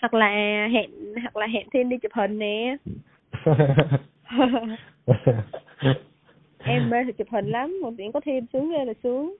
[0.00, 0.28] Hoặc là
[0.72, 0.90] hẹn
[1.22, 2.76] hoặc là hẹn thiên đi chụp hình nè.
[6.64, 9.36] Em mê thì chụp hình lắm một tiếng có thêm sướng ghê là sướng.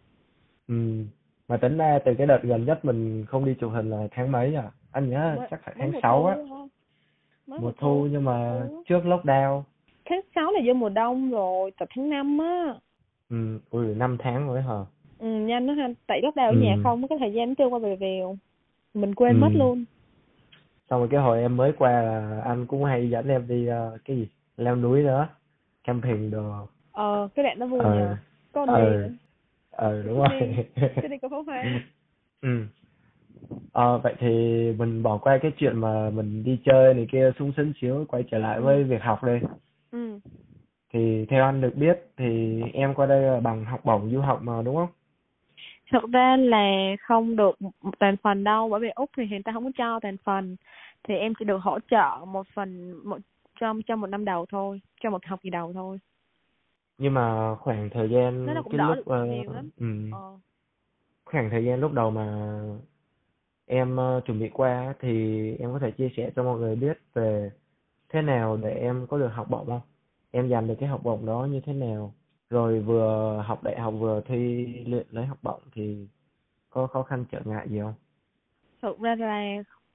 [0.68, 1.04] Ừ
[1.48, 4.32] mà tính ra từ cái đợt gần nhất mình không đi chụp hình là tháng
[4.32, 4.70] mấy à?
[4.92, 6.36] Anh nhớ Mới- chắc phải tháng mùa 6 thu á.
[7.50, 8.82] Mới mùa thu nhưng mà Ừ.
[8.88, 9.62] trước lockdown.
[10.04, 12.74] Tháng 6 là vô mùa đông rồi tập tháng 5 á.
[13.30, 14.74] Ừ ui năm tháng rồi hả?
[15.18, 16.80] Ừ nhanh đó ha tại lockdown ở nhà Ừ.
[16.84, 18.36] không cái thời gian trôi qua về vèo
[18.94, 19.40] mình quên Ừ.
[19.40, 19.84] mất luôn.
[20.90, 23.98] Xong rồi cái hồi em mới qua là anh cũng hay dẫn em đi ờ,
[24.04, 24.28] cái gì?
[24.56, 25.28] Leo núi nữa
[25.84, 26.52] camping đồ.
[26.92, 27.94] Ờ cái đoạn nó vui Ờ.
[27.94, 28.16] nhờ.
[28.52, 29.06] Con Ờ.
[29.08, 29.14] đi
[29.70, 30.66] ờ đúng rồi.
[30.76, 31.64] Cái đi có pháo hoa.
[32.42, 32.66] Ừ
[33.72, 34.28] ờ vậy thì
[34.78, 38.24] mình bỏ qua cái chuyện mà mình đi chơi này kia sung sính xíu quay
[38.30, 38.62] trở lại Ừ.
[38.64, 39.40] với việc học đây
[39.90, 40.18] ừ.
[40.92, 44.42] Thì theo anh được biết thì em qua đây là bằng học bổng du học
[44.42, 44.88] mà đúng không?
[45.90, 47.58] Thật ra là không được
[47.98, 50.56] toàn phần đâu bởi vì úc thì người ta không có cho toàn phần.
[51.08, 53.18] Thì em chỉ được hỗ trợ một phần một
[53.60, 55.98] trong trong một năm đầu thôi trong một học kỳ đầu thôi.
[56.98, 59.70] Nhưng mà khoảng thời gian Thế là cũng cái đỡ lúc được ờ, nhiều lắm.
[59.76, 60.38] ừm, ờ.
[61.24, 62.58] Khoảng thời gian lúc đầu mà
[63.70, 65.10] em ờ, chuẩn bị qua thì
[65.56, 67.50] em có thể chia sẻ cho mọi người biết về
[68.08, 69.80] thế nào để em có được học bổng không?
[70.30, 72.14] Em giành được cái học bổng đó như thế nào?
[72.50, 76.06] Rồi vừa học đại học vừa thi luyện lấy học bổng thì
[76.70, 77.94] có khó khăn trở ngại gì không?
[78.82, 79.42] thực ra là,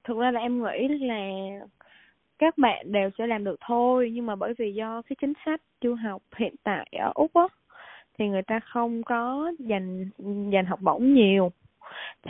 [0.04, 1.20] thực ra là em nghĩ là
[2.38, 5.60] các bạn đều sẽ làm được thôi, nhưng mà bởi vì do cái chính sách
[5.82, 7.48] du học hiện tại ở úc á,
[8.18, 10.10] thì người ta không có dành
[10.52, 11.52] dành học bổng nhiều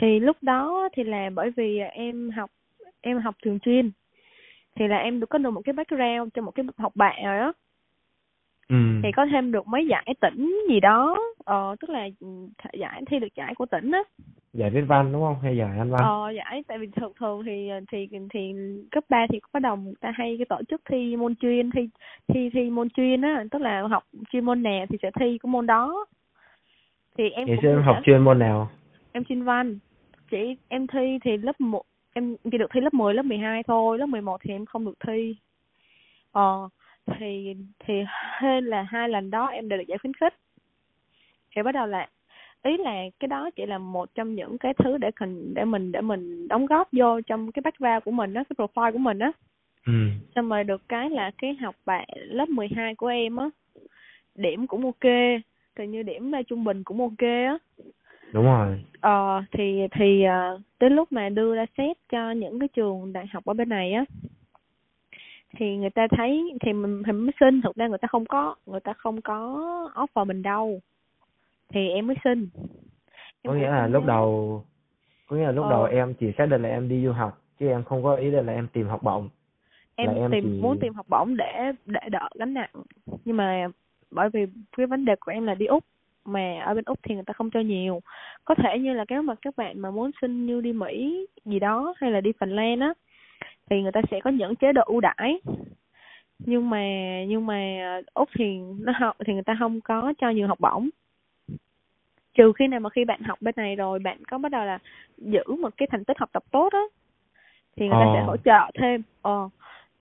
[0.01, 2.49] thì lúc đó thì là bởi vì em học
[3.01, 3.91] em học trường chuyên
[4.75, 7.39] thì là em được có được một cái background cho một cái học bạ rồi
[7.39, 7.53] đó
[8.69, 8.75] Ừ.
[9.03, 12.27] thì có thêm được mấy giải tỉnh gì đó ờ tức là ừ,
[12.79, 13.99] giải thi được giải của tỉnh á
[14.53, 15.35] Giải viết văn đúng không?
[15.43, 16.01] Hay giải Anh văn?
[16.03, 18.53] ờ giải tại vì thường thường thì thì thì
[18.91, 21.89] cấp 3 thì có đồng người ta hay cái tổ chức thi môn chuyên thi
[22.27, 25.49] thi thi môn chuyên á tức là học chuyên môn nào thì sẽ thi cái
[25.51, 26.05] môn đó
[27.17, 28.69] thì em Ngày cũng em học chuyên môn nào?
[29.11, 29.77] em chuyên văn
[30.29, 33.97] chỉ em thi thì lớp một em chỉ được thi lớp 10, lớp 12 thôi.
[33.97, 35.35] Lớp 11 thì em không được thi.
[36.31, 36.69] Ờ
[37.19, 37.93] thì thì
[38.41, 40.33] hên là hai lần đó em đều được giải khuyến khích.
[41.55, 42.09] Thì bắt đầu là
[42.63, 45.91] ý là cái đó chỉ là một trong những cái thứ để cần để mình
[45.91, 49.19] để mình đóng góp vô trong cái background của mình đó cái profile của mình
[49.19, 49.31] á.
[49.85, 49.93] Ừ.
[50.35, 53.49] xong rồi được cái là cái học bạ lớp 12 của em á
[54.35, 55.11] điểm cũng ok
[55.75, 57.57] tự như điểm trung bình cũng ok á
[58.33, 58.83] Đúng rồi.
[59.01, 63.27] ờ thì thì ờ, đến lúc mà đưa ra xét cho những cái trường đại
[63.27, 64.05] học ở bên này á
[65.57, 68.55] thì người ta thấy thì mình thì mới xin thực ra người ta không có
[68.65, 69.59] người ta không có
[69.95, 70.79] offer mình đâu
[71.69, 72.49] thì em mới xin
[73.43, 74.63] Có Em nghĩa cũng là lúc đầu
[75.27, 75.69] có nghĩa là lúc Ờ.
[75.71, 78.31] đầu em chỉ xác định là em đi du học chứ em không có ý
[78.31, 79.29] định là em tìm học bổng.
[79.95, 82.69] em, là em tìm chỉ- muốn tìm học bổng để để đỡ gánh nặng
[83.25, 83.67] nhưng mà
[84.11, 84.45] bởi vì
[84.77, 85.83] cái vấn đề của em là đi úc
[86.27, 88.01] mà ở bên úc thì người ta không cho nhiều.
[88.45, 91.59] Có thể như là nếu mà các bạn mà muốn xin như đi mỹ gì
[91.59, 92.93] đó hay là đi phần lan á
[93.69, 95.39] thì người ta sẽ có những chế độ ưu đãi.
[96.39, 96.83] Nhưng mà
[97.27, 97.61] nhưng mà
[98.13, 100.89] úc thì nó học thì người ta không có cho nhiều học bổng.
[102.33, 104.79] Trừ khi nào mà khi bạn học bên này rồi bạn có bắt đầu là
[105.17, 106.81] giữ một cái thành tích học tập tốt á
[107.75, 108.25] thì người ta sẽ Ờ.
[108.25, 109.01] hỗ trợ thêm.
[109.21, 109.49] Ờ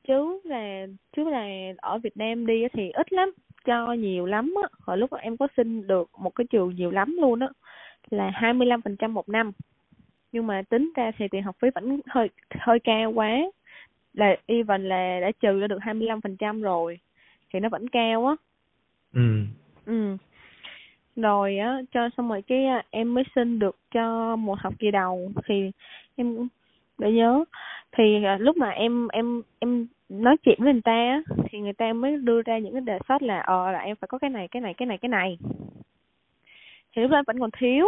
[0.09, 0.87] chứ là
[1.17, 3.33] chứ là ở Việt Nam đi thì ít lắm
[3.67, 4.69] cho nhiều lắm á.
[4.81, 7.49] Hồi lúc mà em có xin được một cái trường nhiều lắm luôn á
[8.11, 9.53] là 25% một năm.
[10.33, 13.39] Nhưng mà tính ra thì tiền học phí vẫn hơi hơi cao quá.
[14.15, 16.99] Là even là đã trừ ra được 25% rồi
[17.53, 18.35] thì nó vẫn cao á.
[19.13, 19.41] Ừ.
[19.87, 20.17] ừ.
[21.17, 24.91] Rồi á cho xong rồi cái à, em mới xin được cho một học kỳ
[24.91, 25.71] đầu thì
[26.17, 26.49] em
[26.99, 27.45] để nhớ.
[27.93, 31.73] Thì à, lúc mà em em em nói chuyện với người ta á, thì người
[31.73, 34.31] ta mới đưa ra những cái đề xuất là ờ là em phải có cái
[34.31, 35.39] này cái này cái này cái này.
[36.97, 37.87] Thì lúc đó em vẫn còn thiếu.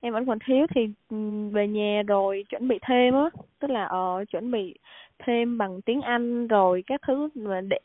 [0.00, 0.88] Em vẫn còn thiếu thì
[1.52, 4.74] về nhà rồi chuẩn bị thêm á tức là ờ chuẩn bị
[5.18, 7.78] thêm bằng tiếng Anh rồi các thứ mà để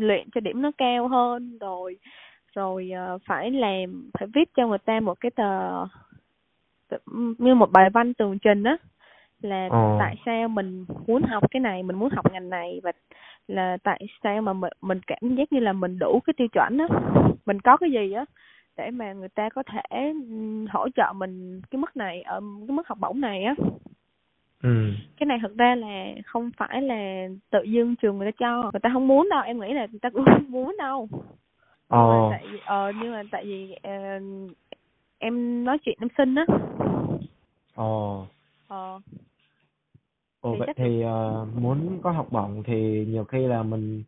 [0.00, 1.98] luyện cho điểm nó cao hơn rồi
[2.54, 5.84] rồi ờ, phải làm phải viết cho người ta một cái tờ
[7.38, 8.76] như một bài văn tường trình á
[9.42, 9.96] là Ờ.
[9.98, 12.92] tại sao mình muốn học cái này mình muốn học ngành này và
[13.48, 16.78] là tại sao mà mình, mình cảm giác như là mình đủ cái tiêu chuẩn
[16.78, 16.86] á
[17.46, 18.24] mình có cái gì á
[18.76, 20.12] để mà người ta có thể
[20.70, 23.54] hỗ trợ mình cái mức này ở cái mức học bổng này á
[24.62, 24.92] Ừ.
[25.16, 28.80] cái này thật ra là không phải là tự dưng trường người ta cho người
[28.82, 31.08] ta không muốn đâu em nghĩ là người ta cũng không muốn đâu
[31.90, 32.28] nhưng mà Ờ.
[32.30, 33.90] tại vì ờ nhưng mà tại vì ờ,
[35.18, 36.46] em nói chuyện em xin á
[37.74, 37.86] Ờ.
[38.68, 39.00] ờ
[40.40, 44.02] Ồ Thì vậy chắc- thì ờ, muốn có học bổng thì nhiều khi là mình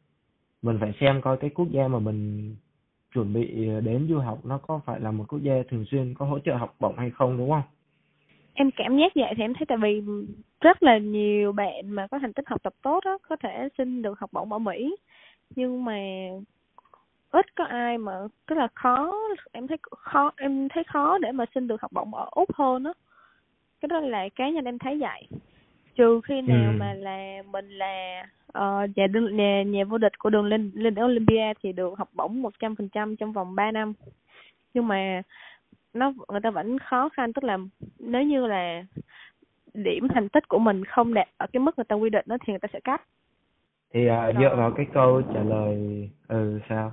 [0.63, 2.55] mình phải xem coi cái quốc gia mà mình
[3.15, 6.27] chuẩn bị đến du học nó có phải là một quốc gia thường xuyên có
[6.27, 7.63] hỗ trợ học bổng hay không đúng không?
[8.55, 10.03] em cảm giác vậy thì em thấy tại vì
[10.61, 14.03] rất là nhiều bạn mà có thành tích học tập tốt á có thể xin
[14.03, 14.97] được học bổng ở Mỹ.
[15.57, 15.99] Nhưng mà
[17.31, 18.13] ít có ai mà
[18.47, 19.15] rất là khó
[19.53, 22.85] em thấy khó em thấy khó để mà xin được học bổng ở úc hơn
[22.85, 22.93] á.
[23.81, 25.29] Cái đó là cá nhân em thấy vậy
[26.01, 26.77] trừ khi nào Ừ.
[26.79, 30.95] mà là mình là ờ, nhà đương nhà nhà vô địch của đường lên lên
[30.95, 33.93] Olympia thì được học bổng một trăm phần trăm trong vòng 3 năm
[34.75, 35.23] nhưng mà
[35.95, 37.59] nó người ta vẫn khó khăn tức là
[37.99, 38.85] nếu như là
[39.75, 42.37] điểm thành tích của mình không đạt ở cái mức người ta quy định đó
[42.47, 43.03] thì người ta sẽ cắt
[43.93, 44.33] Thì Rồi.
[44.39, 46.93] dựa vào cái câu trả lời ừ sao?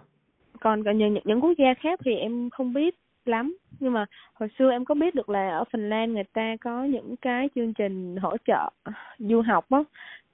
[0.60, 2.96] còn còn những những quốc gia khác thì em không biết
[3.28, 3.58] lắm.
[3.80, 6.84] Nhưng mà hồi xưa em có biết được là ở Phần Lan người ta có
[6.84, 8.70] những cái chương trình hỗ trợ
[9.18, 9.80] du học á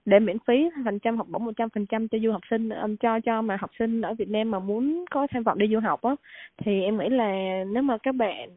[0.05, 2.69] để miễn phí phần trăm học bổng một trăm phần trăm cho du học sinh
[2.69, 5.67] um, cho cho mà học sinh ở Việt Nam mà muốn có tham vọng đi
[5.67, 6.15] du học á.
[6.57, 8.49] Thì em nghĩ là nếu mà các bạn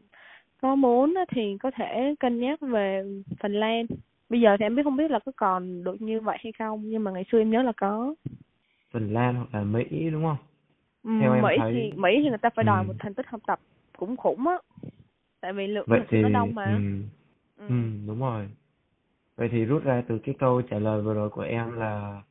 [0.61, 3.03] có muốn thì có thể cân nhắc về
[3.39, 3.85] Phần Lan.
[4.29, 6.81] Bây giờ thì em biết không biết là có còn được như vậy hay không
[6.85, 8.15] nhưng mà ngày xưa em nhớ là có.
[8.91, 10.37] Phần Lan hoặc là Mỹ đúng không?
[11.03, 12.87] Ừ, Theo em Mỹ thấy- thì Mỹ thì người ta phải đòi Ừ.
[12.87, 13.59] một thành tích học tập
[13.97, 14.57] cũng khủng á
[15.41, 16.81] tại vì lượng Vậy thì nó đông mà ừ,
[17.57, 17.67] ừ.
[17.67, 17.75] ừ,
[18.07, 18.49] đúng rồi.
[19.35, 22.21] Vậy thì rút ra từ cái câu trả lời vừa rồi của em là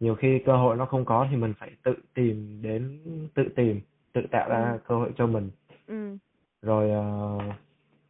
[0.00, 3.00] nhiều khi cơ hội nó không có thì mình phải tự tìm đến
[3.34, 3.80] tự tìm,
[4.12, 4.78] tự tạo ra Ừ.
[4.88, 5.50] cơ hội cho mình.
[5.86, 6.16] ừ
[6.62, 7.38] Rồi ờ,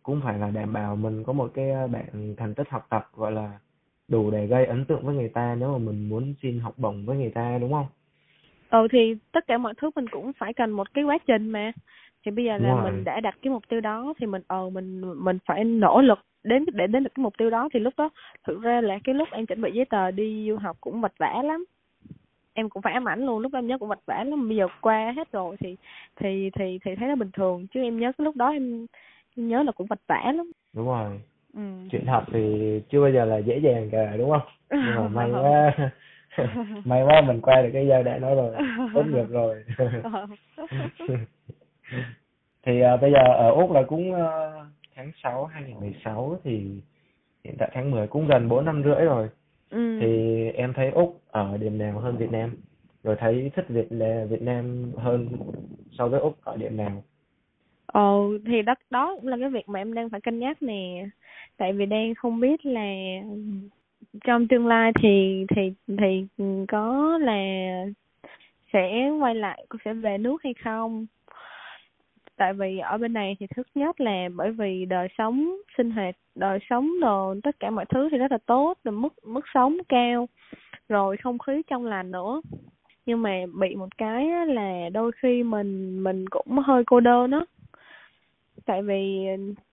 [0.02, 3.08] cũng phải là đảm bảo mình có một cái ờ, bảng thành tích học tập
[3.14, 3.58] gọi là
[4.08, 7.06] đủ để gây ấn tượng với người ta nếu mà mình muốn xin học bổng
[7.06, 7.86] với người ta đúng không?
[8.70, 11.72] ừ thì tất cả mọi thứ mình cũng phải cần một cái quá trình mà
[12.24, 12.82] thì bây giờ Đúng là rồi.
[12.90, 16.18] mình đã đặt cái mục tiêu đó thì mình ờ mình mình phải nỗ lực
[16.44, 17.68] đến để đến được cái mục tiêu đó.
[17.72, 18.10] Thì lúc đó
[18.46, 21.12] thực ra là cái lúc em chuẩn bị giấy tờ đi du học cũng vật
[21.18, 21.64] vã lắm.
[22.54, 24.48] Em cũng phải ám ảnh luôn lúc đó em nhớ cũng vật vã lắm.
[24.48, 25.76] Bây giờ qua hết rồi thì
[26.16, 27.66] thì thì thì thấy nó bình thường.
[27.74, 28.86] Chứ em nhớ cái lúc đó em,
[29.36, 30.52] em nhớ là cũng vật vã lắm.
[30.74, 31.20] Đúng rồi.
[31.54, 31.60] ừ.
[31.90, 34.48] Chuyện học thì chưa bao giờ là dễ dàng cả đúng không?
[34.70, 35.72] Nhưng mà may quá
[36.84, 38.56] may quá mình qua được cái giai đoạn đó rồi.
[38.94, 39.64] Tốt nghiệp rồi
[42.62, 44.52] thì à, bây giờ ở Úc là cũng à,
[44.94, 46.70] tháng 6 2016 thì
[47.44, 49.28] hiện tại tháng 10 cũng gần 4 năm rưỡi rồi
[49.70, 49.98] ừ.
[50.00, 52.56] thì em thấy Úc ở điểm nào hơn Việt Nam
[53.02, 55.28] rồi thấy thích Việt là Việt Nam hơn
[55.98, 57.02] so với Úc ở điểm nào
[57.86, 61.06] Ờ thì đó đó cũng là cái việc mà em đang phải cân nhắc nè.
[61.56, 62.94] Tại vì đang không biết là
[64.24, 66.26] trong tương lai thì thì thì
[66.68, 67.44] có là
[68.72, 71.06] sẽ quay lại sẽ về nước hay không.
[72.36, 76.16] Tại vì ở bên này thì thứ nhất là bởi vì đời sống sinh hoạt,
[76.34, 79.76] đời sống đồ tất cả mọi thứ thì rất là tốt, rồi mức mức sống
[79.88, 80.28] cao,
[80.88, 82.40] rồi không khí trong lành nữa.
[83.06, 87.46] Nhưng mà bị một cái là đôi khi mình mình cũng hơi cô đơn đó,
[88.64, 89.26] tại vì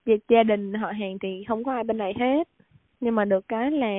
[0.04, 2.48] việc gia đình họ hàng thì không có ai bên này hết.
[3.00, 3.92] Nhưng mà được cái là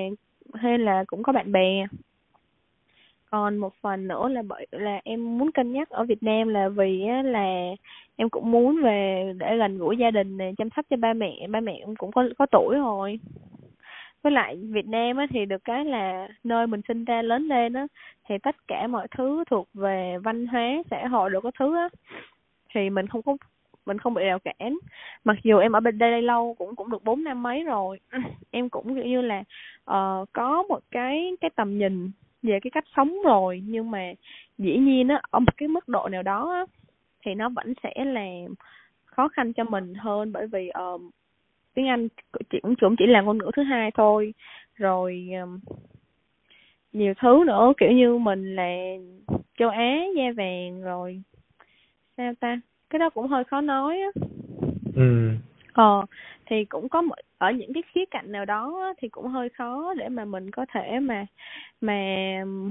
[0.54, 1.86] hay là cũng có bạn bè
[3.34, 6.70] còn một phần nữa là bởi là em muốn cân nhắc ở Việt Nam là
[6.70, 7.76] vì á, là
[8.16, 11.48] em cũng muốn về để gần gũi gia đình này chăm sóc cho ba mẹ
[11.50, 13.20] ba mẹ em cũng có có tuổi rồi.
[14.24, 17.74] Với lại Việt Nam á thì được cái là nơi mình sinh ra lớn lên
[17.74, 17.88] á
[18.30, 21.90] thì tất cả mọi thứ thuộc về văn hóa xã hội đồ có thứ á
[22.74, 23.38] thì mình không có
[23.86, 24.78] mình không bị rào cản.
[25.24, 28.00] Mặc dù em ở bên đây lâu cũng cũng được bốn năm mấy rồi.
[28.52, 29.40] Em cũng kiểu như là
[29.92, 32.12] uh, có một cái cái tầm nhìn
[32.44, 34.14] về cái cách sống rồi nhưng mà
[34.58, 36.66] dĩ nhiên á ở một cái mức độ nào đó á,
[37.26, 38.26] thì nó vẫn sẽ là
[39.06, 40.32] khó khăn cho mình hơn.
[40.32, 41.02] Bởi vì uh,
[41.74, 42.08] tiếng Anh
[42.50, 44.34] chỉ cũng cũng chỉ là ngôn ngữ thứ hai thôi.
[44.76, 45.60] Rồi um,
[46.94, 48.76] nhiều thứ nữa kiểu như mình là
[49.58, 51.22] châu Á da vàng rồi
[52.18, 52.60] sao ta?
[52.90, 54.10] Cái đó cũng hơi khó nói á.
[54.96, 55.30] Ừ.
[55.74, 56.06] Ờ
[56.46, 59.94] thì cũng có một ở những cái khía cạnh nào đó thì cũng hơi khó
[59.98, 61.26] để mà mình có thể mà
[61.82, 61.96] mà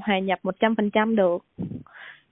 [0.03, 1.45] hòa nhập một trăm phần trăm được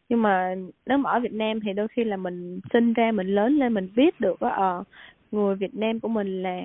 [0.09, 0.55] nhưng mà
[0.87, 3.75] nếu mà ở Việt Nam thì đôi khi là mình sinh ra mình lớn lên
[3.75, 4.85] mình biết được á ờ
[5.31, 6.61] người Việt Nam của mình là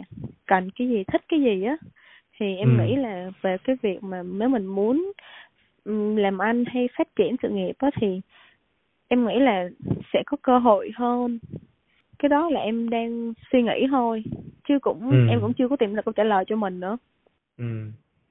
[0.46, 1.78] cần cái gì thích cái gì á
[2.40, 2.84] thì em Ừ.
[2.84, 5.12] nghĩ là về cái việc mà nếu mình muốn
[6.18, 8.22] làm ăn hay phát triển sự nghiệp á thì
[9.08, 9.70] em nghĩ là
[10.14, 11.40] sẽ có cơ hội hơn
[12.20, 14.24] cái đó là em đang suy nghĩ thôi
[14.68, 15.18] chứ cũng Ừ.
[15.30, 16.98] em cũng chưa có tìm được câu trả lời cho mình nữa
[17.58, 17.66] ừ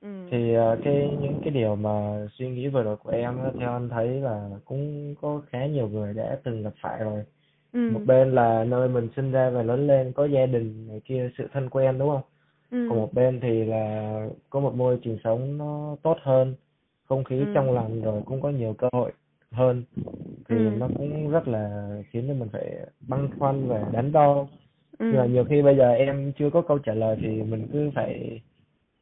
[0.00, 0.08] ừ.
[0.30, 3.88] thì ờ, cái những cái điều mà suy nghĩ vừa rồi của em theo anh
[3.88, 7.24] thấy là cũng có khá nhiều người đã từng gặp phải rồi
[7.72, 7.90] ừ.
[7.90, 11.30] một bên là nơi mình sinh ra và lớn lên có gia đình này kia
[11.38, 12.22] sự thân quen đúng không
[12.70, 12.86] ừ.
[12.90, 14.12] còn một bên thì là
[14.50, 16.54] có một môi trường sống nó tốt hơn
[17.04, 17.44] không khí Ừ.
[17.54, 19.12] trong lành rồi cũng có nhiều cơ hội
[19.54, 19.84] hơn
[20.48, 20.70] thì Ừ.
[20.80, 22.76] nó cũng rất là khiến cho mình phải
[23.08, 24.46] băn khoăn và đắn đo
[24.98, 25.06] ừ.
[25.10, 27.90] nhưng mà nhiều khi bây giờ em chưa có câu trả lời thì mình cứ
[27.94, 28.42] phải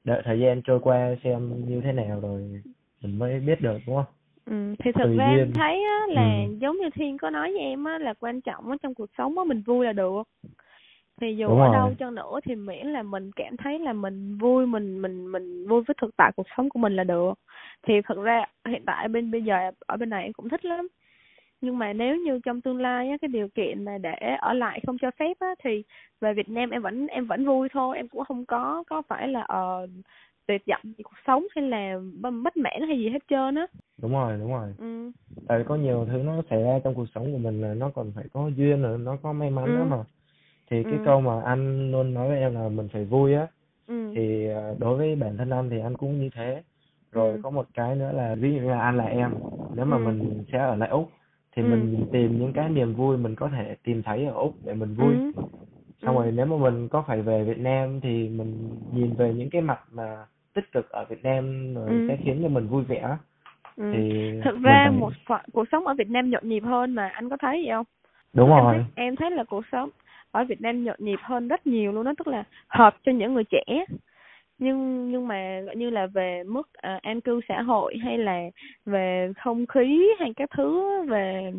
[0.05, 2.62] đợi thời gian trôi qua xem như thế nào rồi
[3.03, 4.14] mình mới biết được đúng không
[4.47, 6.55] Ừ, thì thực Tùy ra em thấy á, là Ừ.
[6.61, 9.39] giống như Thiên có nói với em á, là quan trọng ở trong cuộc sống
[9.39, 10.22] á, mình vui là được
[11.20, 11.72] thì dù Đúng ở rồi.
[11.81, 15.66] đâu chăng nữa thì miễn là mình cảm thấy là mình vui mình mình mình
[15.68, 17.35] vui với thực tại cuộc sống của mình là được
[17.83, 20.89] thì thực ra hiện tại bên bây giờ ở bên này em cũng thích lắm.
[21.61, 24.80] Nhưng mà nếu như trong tương lai á, cái điều kiện mà để ở lại
[24.87, 25.83] không cho phép á, thì
[26.20, 27.97] về Việt Nam em vẫn em vẫn vui thôi.
[27.97, 29.87] Em cũng không có có phải là ờ
[30.47, 31.99] tuyệt vọng về cuộc sống hay là
[32.43, 33.66] bất mãn hay gì hết trơn á.
[34.03, 34.74] Đúng rồi đúng rồi.
[34.78, 35.11] Ừ.
[35.47, 37.91] Tại vì có nhiều thứ nó xảy ra trong cuộc sống của mình là nó
[37.95, 39.85] còn phải có duyên rồi nó có may mắn nữa Ừ.
[39.85, 40.05] mà.
[40.70, 40.99] Thì cái Ừ.
[41.05, 43.47] câu mà anh luôn nói với em là mình phải vui á.
[43.87, 44.12] Ừ.
[44.14, 46.62] Thì ờ, đối với bản thân anh thì anh cũng như thế
[47.13, 47.39] rồi Ừ.
[47.43, 49.37] có một cái nữa là ví dụ như là anh là em
[49.73, 50.03] nếu mà Ừ.
[50.05, 51.11] mình sẽ ở lại úc
[51.57, 51.67] thì Ừ.
[51.67, 54.95] mình tìm những cái niềm vui mình có thể tìm thấy ở úc để mình
[54.95, 55.17] vui
[56.03, 59.51] xong rồi nếu mà mình có phải về Việt Nam thì mình nhìn về những
[59.51, 62.05] cái mặt mà tích cực ở Việt Nam rồi Ừ.
[62.09, 63.17] sẽ khiến cho mình vui vẻ
[63.77, 63.85] ừ.
[63.93, 66.95] thì thực mình ra phải- một phần cuộc sống ở Việt Nam nhộn nhịp hơn
[66.95, 67.87] mà anh có thấy vậy không
[68.33, 69.91] đúng em rồi thấy, em thấy là cuộc sống
[70.31, 73.35] ở Việt Nam nhộn nhịp hơn rất nhiều luôn đó tức là hợp cho những
[73.35, 73.85] người trẻ
[74.63, 78.41] nhưng nhưng mà gọi như là về mức à, an cư xã hội hay là
[78.87, 81.53] về không khí hay các thứ về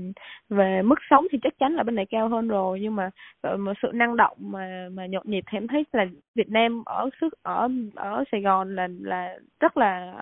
[0.49, 2.79] về mức sống thì chắc chắn là bên này cao hơn rồi.
[2.81, 3.09] Nhưng mà
[3.43, 7.09] mà sự năng động mà mà nhộn nhịp thì em thấy là Việt Nam ở
[7.21, 10.13] sức ở ở Sài Gòn là là rất là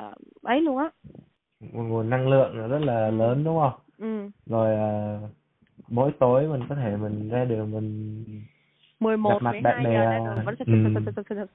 [0.44, 0.90] ấy luôn á.
[1.74, 3.74] Một nguồn năng lượng rất là lớn đúng không?
[3.98, 4.30] Ừ.
[4.46, 5.20] Rồi à,
[5.90, 8.24] mỗi tối mình có thể mình ra đường mình
[9.02, 10.56] mười Gặp một mặt mười bạn hai bè, giờ ra đường vẫn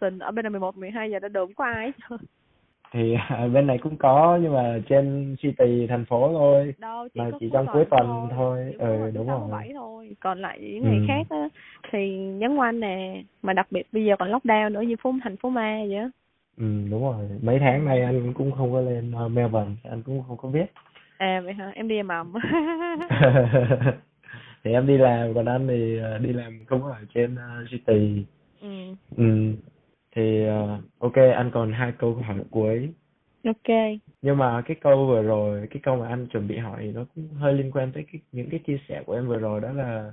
[0.00, 0.24] sình ừ.
[0.24, 1.92] ở bên này mười một mười hai giờ ra đường không có ai.
[2.02, 2.16] Hết
[2.92, 3.16] thì
[3.52, 6.74] bên này cũng có nhưng mà trên city thành phố thôi.
[6.78, 8.66] Đâu chỉ có chỉ trong cuối tuần thôi.
[8.70, 9.40] chỉ Ừ, đúng rồi.
[9.52, 10.16] bảy thôi.
[10.20, 11.04] Còn lại những ngày Ừ.
[11.08, 11.48] khác á
[11.92, 13.22] thì nhắn ngoan nè.
[13.42, 16.10] Mà đặc biệt bây giờ còn lockdown nữa như phố thành phố ma vậy á.
[16.56, 17.28] Ừ đúng rồi.
[17.42, 19.72] Mấy tháng nay anh cũng không có lên uh, Melbourne.
[19.90, 20.66] Anh cũng không có biết
[21.18, 21.70] à vậy hả?
[21.74, 22.32] Em đi em ầm
[24.66, 27.64] thì em đi làm còn anh thì ờ, đi làm không có ở trên ờ,
[27.70, 28.24] city.
[28.60, 28.68] Ừ.
[29.16, 29.52] Ừ.
[30.16, 32.92] Thì ờ, ok anh còn hai câu hỏi cuối.
[33.44, 33.76] Ok.
[34.22, 37.28] Nhưng mà cái câu vừa rồi cái câu mà anh chuẩn bị hỏi nó cũng
[37.28, 40.12] hơi liên quan tới cái, những cái chia sẻ của em vừa rồi đó là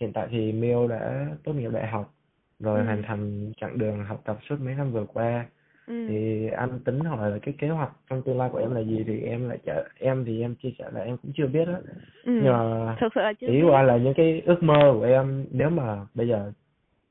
[0.00, 2.14] hiện tại thì Miêu đã tốt nghiệp đại học
[2.58, 2.84] rồi Ừ.
[2.84, 5.46] hoàn thành chặng đường học tập suốt mấy năm vừa qua
[5.86, 6.06] ừ.
[6.08, 9.04] Thì anh tính hỏi là cái kế hoạch trong tương lai của em là gì
[9.06, 11.78] thì em lại trả em thì em chia sẻ là em cũng chưa biết á.
[12.24, 12.32] Ừ.
[12.42, 15.04] Nhưng mà thực sự là chưa ý của anh là những cái ước mơ của
[15.04, 16.52] em nếu mà bây giờ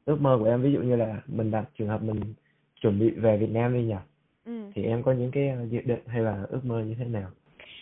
[0.06, 2.20] ước mơ của em ví dụ như là mình đặt trường hợp mình
[2.82, 3.96] chuẩn bị về Việt Nam đi nhỉ
[4.46, 4.72] ừ.
[4.76, 7.30] thì em có những cái dự định hay là ước mơ như thế nào?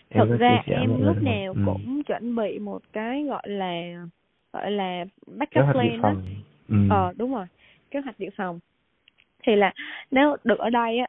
[0.09, 1.61] Em thực ra em lúc nào Ừ.
[1.65, 4.05] cũng chuẩn bị một cái gọi là
[4.53, 6.23] gọi là backup plan phòng.
[6.69, 6.75] Ừ.
[6.89, 7.45] ờ đúng rồi.
[7.91, 8.59] Kế hoạch dự phòng
[9.43, 9.73] thì là
[10.11, 11.07] nếu được ở đây á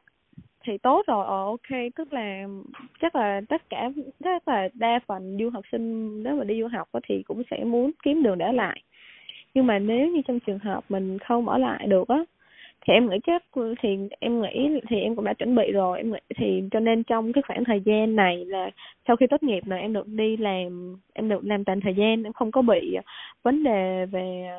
[0.63, 1.79] thì tốt rồi ờ ok.
[1.95, 2.47] Tức là
[3.01, 3.89] chắc là tất cả
[4.23, 7.43] chắc là đa phần du học sinh nếu mà đi du học á thì cũng
[7.51, 8.81] sẽ muốn kiếm đường để ở lại.
[9.53, 12.23] Nhưng mà nếu như trong trường hợp mình không ở lại được á
[12.87, 13.43] thì em nghĩ chắc
[13.81, 15.97] thì em nghĩ thì em cũng đã chuẩn bị rồi.
[15.97, 18.69] Em nghĩ thì cho nên trong cái khoảng thời gian này là
[19.07, 22.23] sau khi tốt nghiệp là em được đi làm em được làm toàn thời gian
[22.23, 22.97] em không có bị
[23.43, 24.49] vấn đề về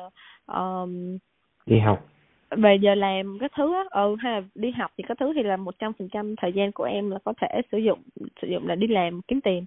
[0.45, 1.17] um,
[1.65, 2.14] đi học
[2.51, 5.43] về giờ làm cái thứ á ừ hay là đi học thì cái thứ thì
[5.43, 7.99] là một trăm phần trăm thời gian của em là có thể sử dụng
[8.41, 9.65] sử dụng là đi làm kiếm tiền.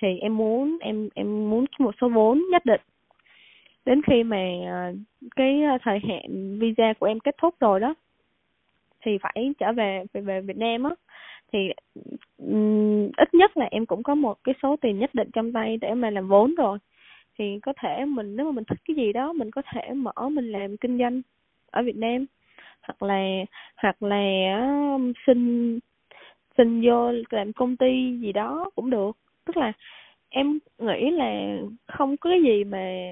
[0.00, 2.80] Thì em muốn em em muốn một số vốn nhất định.
[3.86, 4.94] Đến khi mà ờ,
[5.36, 7.94] cái thời hạn visa của em kết thúc rồi đó
[9.04, 10.90] thì phải trở về về, về Việt Nam á.
[11.52, 11.58] Thì
[13.16, 15.94] ít nhất là em cũng có một cái số tiền nhất định trong tay để
[15.94, 16.78] mà làm vốn rồi.
[17.38, 20.28] Thì có thể mình nếu mà mình thích cái gì đó mình có thể mở
[20.28, 21.22] mình làm kinh doanh
[21.70, 22.26] ở Việt Nam.
[22.82, 23.44] Hoặc là
[23.76, 24.54] hoặc là
[24.94, 25.78] um, xin
[26.56, 29.16] xin vô làm công ty gì đó cũng được.
[29.44, 29.72] Tức là
[30.28, 31.56] em nghĩ là
[31.86, 33.10] không có cái gì mà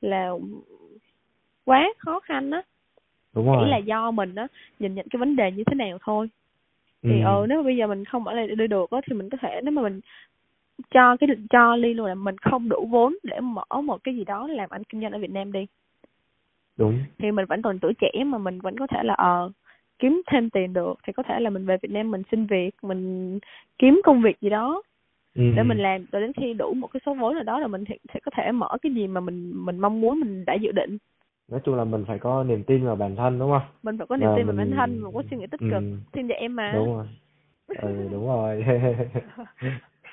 [0.00, 0.30] là
[1.64, 2.62] quá khó khăn á.
[3.34, 3.68] Đúng chỉ rồi.
[3.68, 4.46] là do mình á
[4.78, 6.28] nhìn nhận cái vấn đề như thế nào thôi.
[7.02, 7.24] Thì ừ.
[7.24, 9.38] ờ nếu mà bây giờ mình không ở lại đi được á thì mình có
[9.40, 10.00] thể nếu mà mình
[10.90, 14.24] cho cái cho ly luôn là mình không đủ vốn để mở một cái gì
[14.24, 15.66] đó làm ăn kinh doanh ở Việt Nam đi
[16.80, 16.98] đúng.
[17.18, 19.50] Thì mình vẫn còn tuổi trẻ mà mình vẫn có thể là ờ
[19.98, 20.94] kiếm thêm tiền được.
[21.06, 23.38] Thì có thể là mình về Việt Nam mình xin việc mình
[23.78, 24.82] kiếm công việc gì đó
[25.34, 25.42] ừ.
[25.56, 26.06] để mình làm.
[26.12, 28.52] Rồi đến khi đủ một cái số vốn nào đó là mình thì có thể
[28.52, 30.98] mở cái gì mà mình mình mong muốn mình đã dự định.
[31.48, 33.62] Nói chung là mình phải có niềm tin vào bản thân đúng không?
[33.82, 35.60] Mình phải có niềm Và tin vào bản mình- thân mình có suy nghĩ tích
[35.60, 35.70] cực.
[35.82, 35.96] Ừ.
[36.12, 36.72] thiên về em mà.
[36.74, 37.06] Đúng rồi.
[37.82, 38.64] Ừ đúng rồi.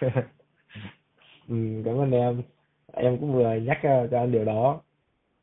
[1.50, 1.56] Ừ,
[1.86, 2.42] cảm ơn em.
[2.94, 4.82] Em cũng vừa nhắc ờ, cho anh điều đó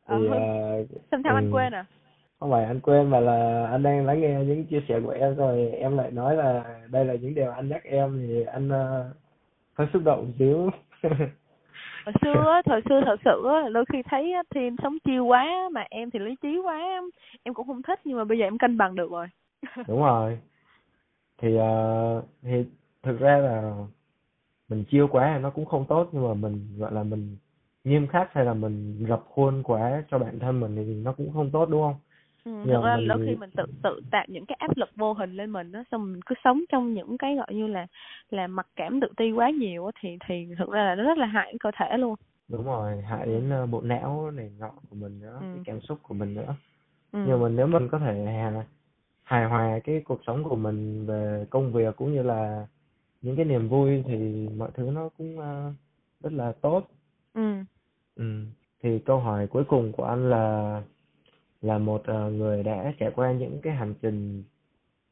[0.08, 1.56] thì Ờ, ờ, Xong sao anh ừ.
[1.56, 1.84] quên à?
[2.40, 5.34] Không phải anh quên mà là anh đang lắng nghe những chia sẻ của em
[5.34, 9.10] rồi em lại nói là đây là những điều anh nhắc em thì anh ờ,
[9.74, 10.70] hơi xúc động một xíu.
[12.04, 15.84] Hồi xưa thời xưa thật sự á đôi khi thấy thiên sống chiêu quá mà
[15.90, 16.80] em thì lý trí quá
[17.42, 19.26] em cũng không thích nhưng mà bây giờ em cân bằng được rồi.
[19.88, 20.38] Đúng rồi.
[21.38, 22.64] Thì ờ, thì
[23.02, 23.74] thực ra là
[24.68, 27.36] mình chiêu quá thì nó cũng không tốt nhưng mà mình gọi là mình
[27.84, 31.32] nghiêm khắc hay là mình rập khuôn quá cho bản thân mình thì nó cũng
[31.32, 31.94] không tốt đúng không?
[32.44, 35.32] Ừ, thực ra đôi khi mình tự tự tạo những cái áp lực vô hình
[35.32, 37.86] lên mình á xong mình cứ sống trong những cái gọi như là
[38.30, 41.26] là mặc cảm tự ti quá nhiều thì thì thực ra là nó rất là
[41.26, 42.14] hại cơ thể luôn.
[42.48, 45.46] Đúng rồi hại đến uh, bộ não này nọ của mình nữa Ừ.
[45.54, 46.54] cái cảm xúc của mình nữa.
[47.12, 47.24] Ừ.
[47.26, 48.52] nhưng mà nếu mình có thể hài,
[49.22, 52.66] hài hòa cái cuộc sống của mình về công việc cũng như là
[53.22, 55.74] những cái niềm vui thì mọi thứ nó cũng uh,
[56.20, 56.88] rất là tốt.
[57.34, 57.64] Ừ
[58.16, 58.24] ừ.
[58.82, 60.82] thì câu hỏi cuối cùng của anh là
[61.62, 64.42] là một uh, người đã trải qua những cái hành trình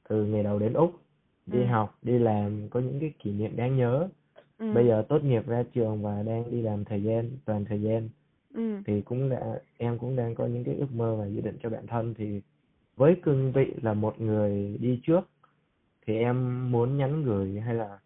[0.08, 0.92] từ ngày đầu đến úc
[1.46, 1.64] đi Ừ.
[1.66, 4.08] học đi làm có những cái kỷ niệm đáng nhớ
[4.58, 7.82] ừ bây giờ tốt nghiệp ra trường và đang đi làm thời gian toàn thời
[7.82, 8.08] gian
[8.54, 11.56] ừ thì cũng đã em cũng đang có những cái ước mơ và dự định
[11.62, 12.40] cho bản thân thì
[12.96, 15.20] với cương vị là một người đi trước
[16.06, 17.98] thì em muốn nhắn gửi hay là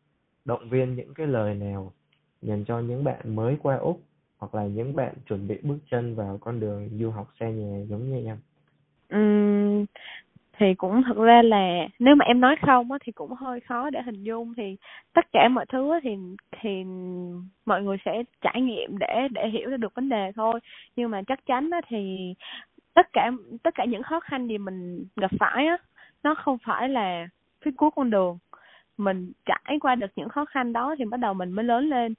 [0.44, 1.92] động viên những cái lời nào
[2.42, 4.01] dành cho những bạn mới qua Úc
[4.39, 7.84] hoặc là những bạn chuẩn bị bước chân vào con đường du học xa nhà
[7.89, 8.37] giống như em?
[9.14, 9.84] Uhm,
[10.59, 13.91] thì cũng thật ra là nếu mà em nói không á thì cũng hơi khó
[13.91, 14.55] để hình dung.
[14.57, 14.76] Thì
[15.12, 16.16] tất cả mọi thứ thì
[16.61, 16.84] thì
[17.66, 20.61] mọi người sẽ trải nghiệm để để hiểu được vấn đề thôi.
[20.97, 22.34] Nhưng mà chắc chắn á thì
[22.95, 23.30] tất cả
[23.62, 25.76] tất cả những khó khăn gì mình gặp phải á
[26.22, 27.28] nó không phải là
[27.64, 28.39] phía cuối con đường.
[28.99, 32.14] Mình trải qua được những khó khăn đó thì bắt đầu mình mới lớn lên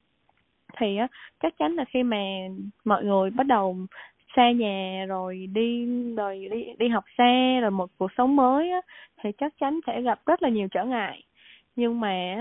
[0.78, 1.07] thì á
[1.41, 2.18] chắc chắn là khi mà
[2.86, 3.78] mọi người bắt đầu
[4.36, 5.86] xa nhà rồi đi
[6.18, 8.82] rồi đi đi học xa rồi một cuộc sống mới á
[9.24, 11.24] thì chắc chắn sẽ gặp rất là nhiều trở ngại
[11.76, 12.36] nhưng mà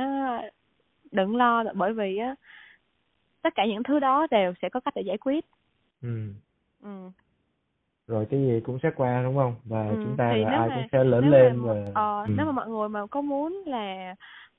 [1.12, 2.34] đừng lo bởi vì á
[3.42, 5.44] tất cả những thứ đó đều sẽ có cách để giải quyết
[6.02, 6.32] ừ.
[6.82, 7.10] ừ.
[8.06, 10.74] rồi cái gì cũng sẽ qua đúng không và Ừ, chúng ta là ai mà-
[10.74, 12.32] cũng sẽ lớn lên mà, và ờ, ừ.
[12.36, 14.14] nếu mà mọi người mà có muốn là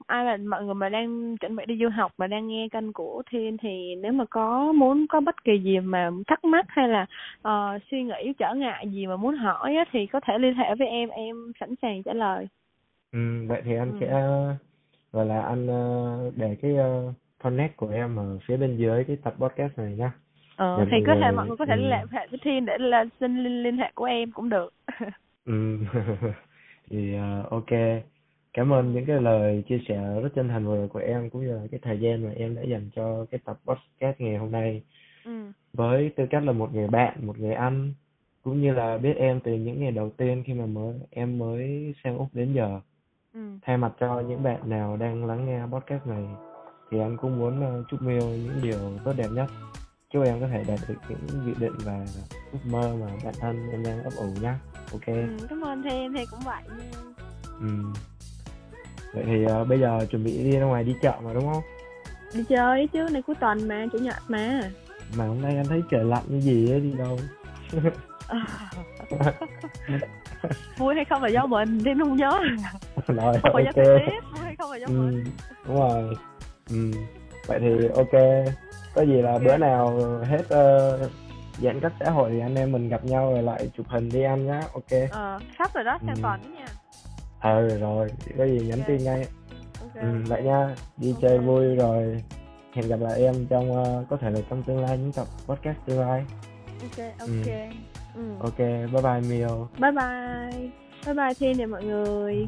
[0.08, 2.94] ai là mọi người mà đang chuẩn bị đi du học mà đang nghe kênh
[2.94, 6.88] của Thiên thì nếu mà có muốn có bất kỳ gì mà thắc mắc hay
[6.88, 7.06] là
[7.42, 10.76] ờ, suy nghĩ trở ngại gì mà muốn hỏi á, thì có thể liên hệ
[10.76, 12.48] với em em sẵn sàng trả lời
[13.12, 13.98] Ừ, vậy thì anh Ừ.
[14.00, 14.08] sẽ
[15.12, 19.18] gọi là anh ờ, để cái uh, connect của em ở phía bên dưới cái
[19.24, 20.12] tập podcast này nhá.
[20.56, 21.82] ờ, thì có thể mọi người có thể ừ.
[21.82, 24.74] liên hệ với Thiên để là xin liên, liên hệ của em cũng được
[25.46, 25.78] Ừ.
[26.90, 27.72] thì ờ, ok.
[28.58, 31.42] Cảm ơn những cái lời chia sẻ rất chân thành vừa rồi của em cũng
[31.42, 34.52] như là cái thời gian mà em đã dành cho cái tập podcast ngày hôm
[34.52, 34.84] nay
[35.26, 37.94] ừ với tư cách là một người bạn, một người anh
[38.44, 41.94] cũng như là biết em từ những ngày đầu tiên khi mà mới em mới
[42.04, 42.80] sang Úc đến giờ.
[43.34, 46.26] ừ Thay mặt cho những bạn nào đang lắng nghe podcast này
[46.92, 49.48] thì anh cũng muốn ờ, chúc Miêu những điều tốt đẹp nhất.
[50.14, 52.06] Chúc em có thể đạt được những dự định và
[52.52, 54.54] ước mơ mà bản thân em đang ấp ủ nhé.
[54.92, 55.06] Ok.
[55.08, 56.64] ừ cảm ơn Thiên thì cũng vậy
[57.60, 57.68] Ừ.
[59.14, 61.64] Vậy thì ờ, bây giờ chuẩn bị đi ra ngoài đi chợ mà đúng không?
[62.34, 64.62] đi chơi chứ này cuối tuần mà chủ nhật mà
[65.18, 67.20] Mà hôm nay anh thấy trời lạnh như gì ấy đi đâu.
[70.78, 72.32] vui hay không là do mình Thiên không nhớ
[73.08, 73.76] Rồi không ok.
[73.76, 75.26] tiết vui hay không là do Ừ, mình
[75.68, 76.18] đúng rồi.
[76.70, 76.92] Ừ.
[77.48, 78.12] Vậy thì ok.
[78.96, 80.98] Có gì là bữa nào hết ờ,
[81.62, 84.22] giãn cách xã hội thì anh em mình gặp nhau rồi lại chụp hình đi
[84.22, 84.62] ăn nhá.
[84.74, 85.10] Ok.
[85.12, 86.22] ờ sắp rồi đó sang Ừ.
[86.22, 86.66] tuần nha
[87.40, 88.08] Ờ rồi,
[88.38, 89.28] có gì nhắn tin ngay.
[89.82, 90.76] ok Ừ, vậy nha.
[90.98, 91.22] Đi Ok.
[91.22, 92.24] chơi vui rồi.
[92.74, 95.78] Hẹn gặp lại em trong ờ, có thể là trong tương lai những tập podcast
[95.86, 96.26] tương lai.
[96.82, 97.48] ok ok
[98.16, 98.22] ừ.
[98.40, 99.68] Ok, bye bye Miêu.
[99.80, 100.70] bye bye
[101.06, 102.48] bye bye thiên nè mọi người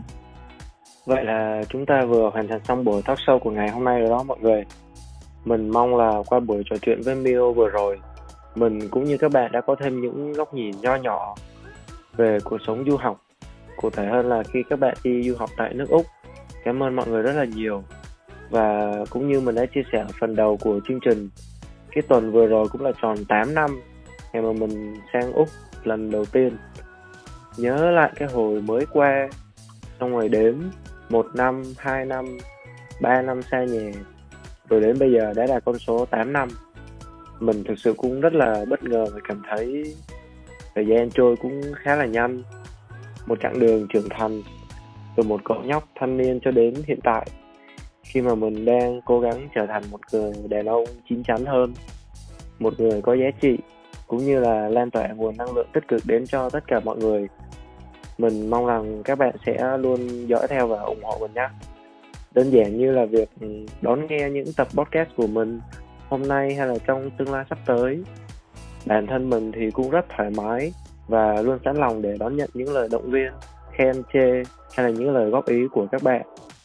[1.05, 3.99] Vậy là chúng ta vừa hoàn thành xong buổi talk show của ngày hôm nay
[3.99, 4.63] rồi đó mọi người.
[5.45, 7.99] Mình mong là qua buổi trò chuyện với Mio vừa rồi,
[8.55, 11.35] mình cũng như các bạn đã có thêm những góc nhìn nho nhỏ
[12.17, 13.17] về cuộc sống du học.
[13.81, 16.05] Cụ thể hơn là khi các bạn đi du học tại nước Úc.
[16.63, 17.83] Cảm ơn mọi người rất là nhiều.
[18.49, 21.29] Và cũng như mình đã chia sẻ ở phần đầu của chương trình,
[21.91, 23.81] cái tuần vừa rồi cũng là tròn 8 năm
[24.33, 25.47] ngày mà mình sang Úc
[25.83, 26.57] lần đầu tiên.
[27.57, 29.29] Nhớ lại cái hồi mới qua,
[29.99, 30.55] xong rồi đếm
[31.09, 32.37] một năm, hai năm,
[33.01, 33.91] ba năm xa nhà,
[34.69, 36.49] rồi đến bây giờ đã là con số 8 năm.
[37.39, 39.95] Mình thực sự cũng rất là bất ngờ và cảm thấy
[40.75, 42.43] thời gian trôi cũng khá là nhanh.
[43.29, 44.41] Một chặng đường trưởng thành
[45.15, 47.27] từ một cậu nhóc thanh niên cho đến hiện tại.
[48.03, 51.73] Khi mà mình đang cố gắng trở thành một người đàn ông chín chắn hơn,
[52.59, 53.57] một người có giá trị
[54.07, 56.97] cũng như là lan tỏa nguồn năng lượng tích cực đến cho tất cả mọi
[56.97, 57.27] người
[58.17, 61.49] mình mong rằng các bạn sẽ luôn dõi theo và ủng hộ mình nhé.
[62.31, 63.29] Đơn giản như là việc
[63.81, 65.59] đón nghe những tập podcast của mình
[66.09, 68.03] hôm nay hay là trong tương lai sắp tới
[68.85, 70.73] bản thân mình thì cũng rất thoải mái
[71.09, 73.31] và luôn sẵn lòng để đón nhận những lời động viên,
[73.71, 74.43] khen, chê
[74.75, 76.21] hay là những lời góp ý của các bạn.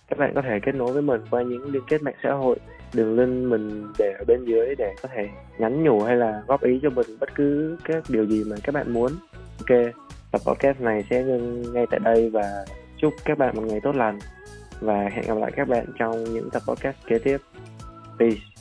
[0.09, 2.57] Các bạn có thể kết nối với mình qua những liên kết mạng xã hội.
[2.95, 5.29] Đường link mình để ở bên dưới để có thể
[5.59, 8.75] nhắn nhủ hay là góp ý cho mình bất cứ các điều gì mà các
[8.75, 9.13] bạn muốn.
[9.59, 9.79] Ok,
[10.33, 12.65] tập podcast này sẽ ngưng ngay tại đây và
[12.99, 14.19] chúc các bạn một ngày tốt lành.
[14.81, 17.39] Và hẹn gặp lại các bạn trong những tập podcast kế tiếp.
[18.19, 18.54] Peace.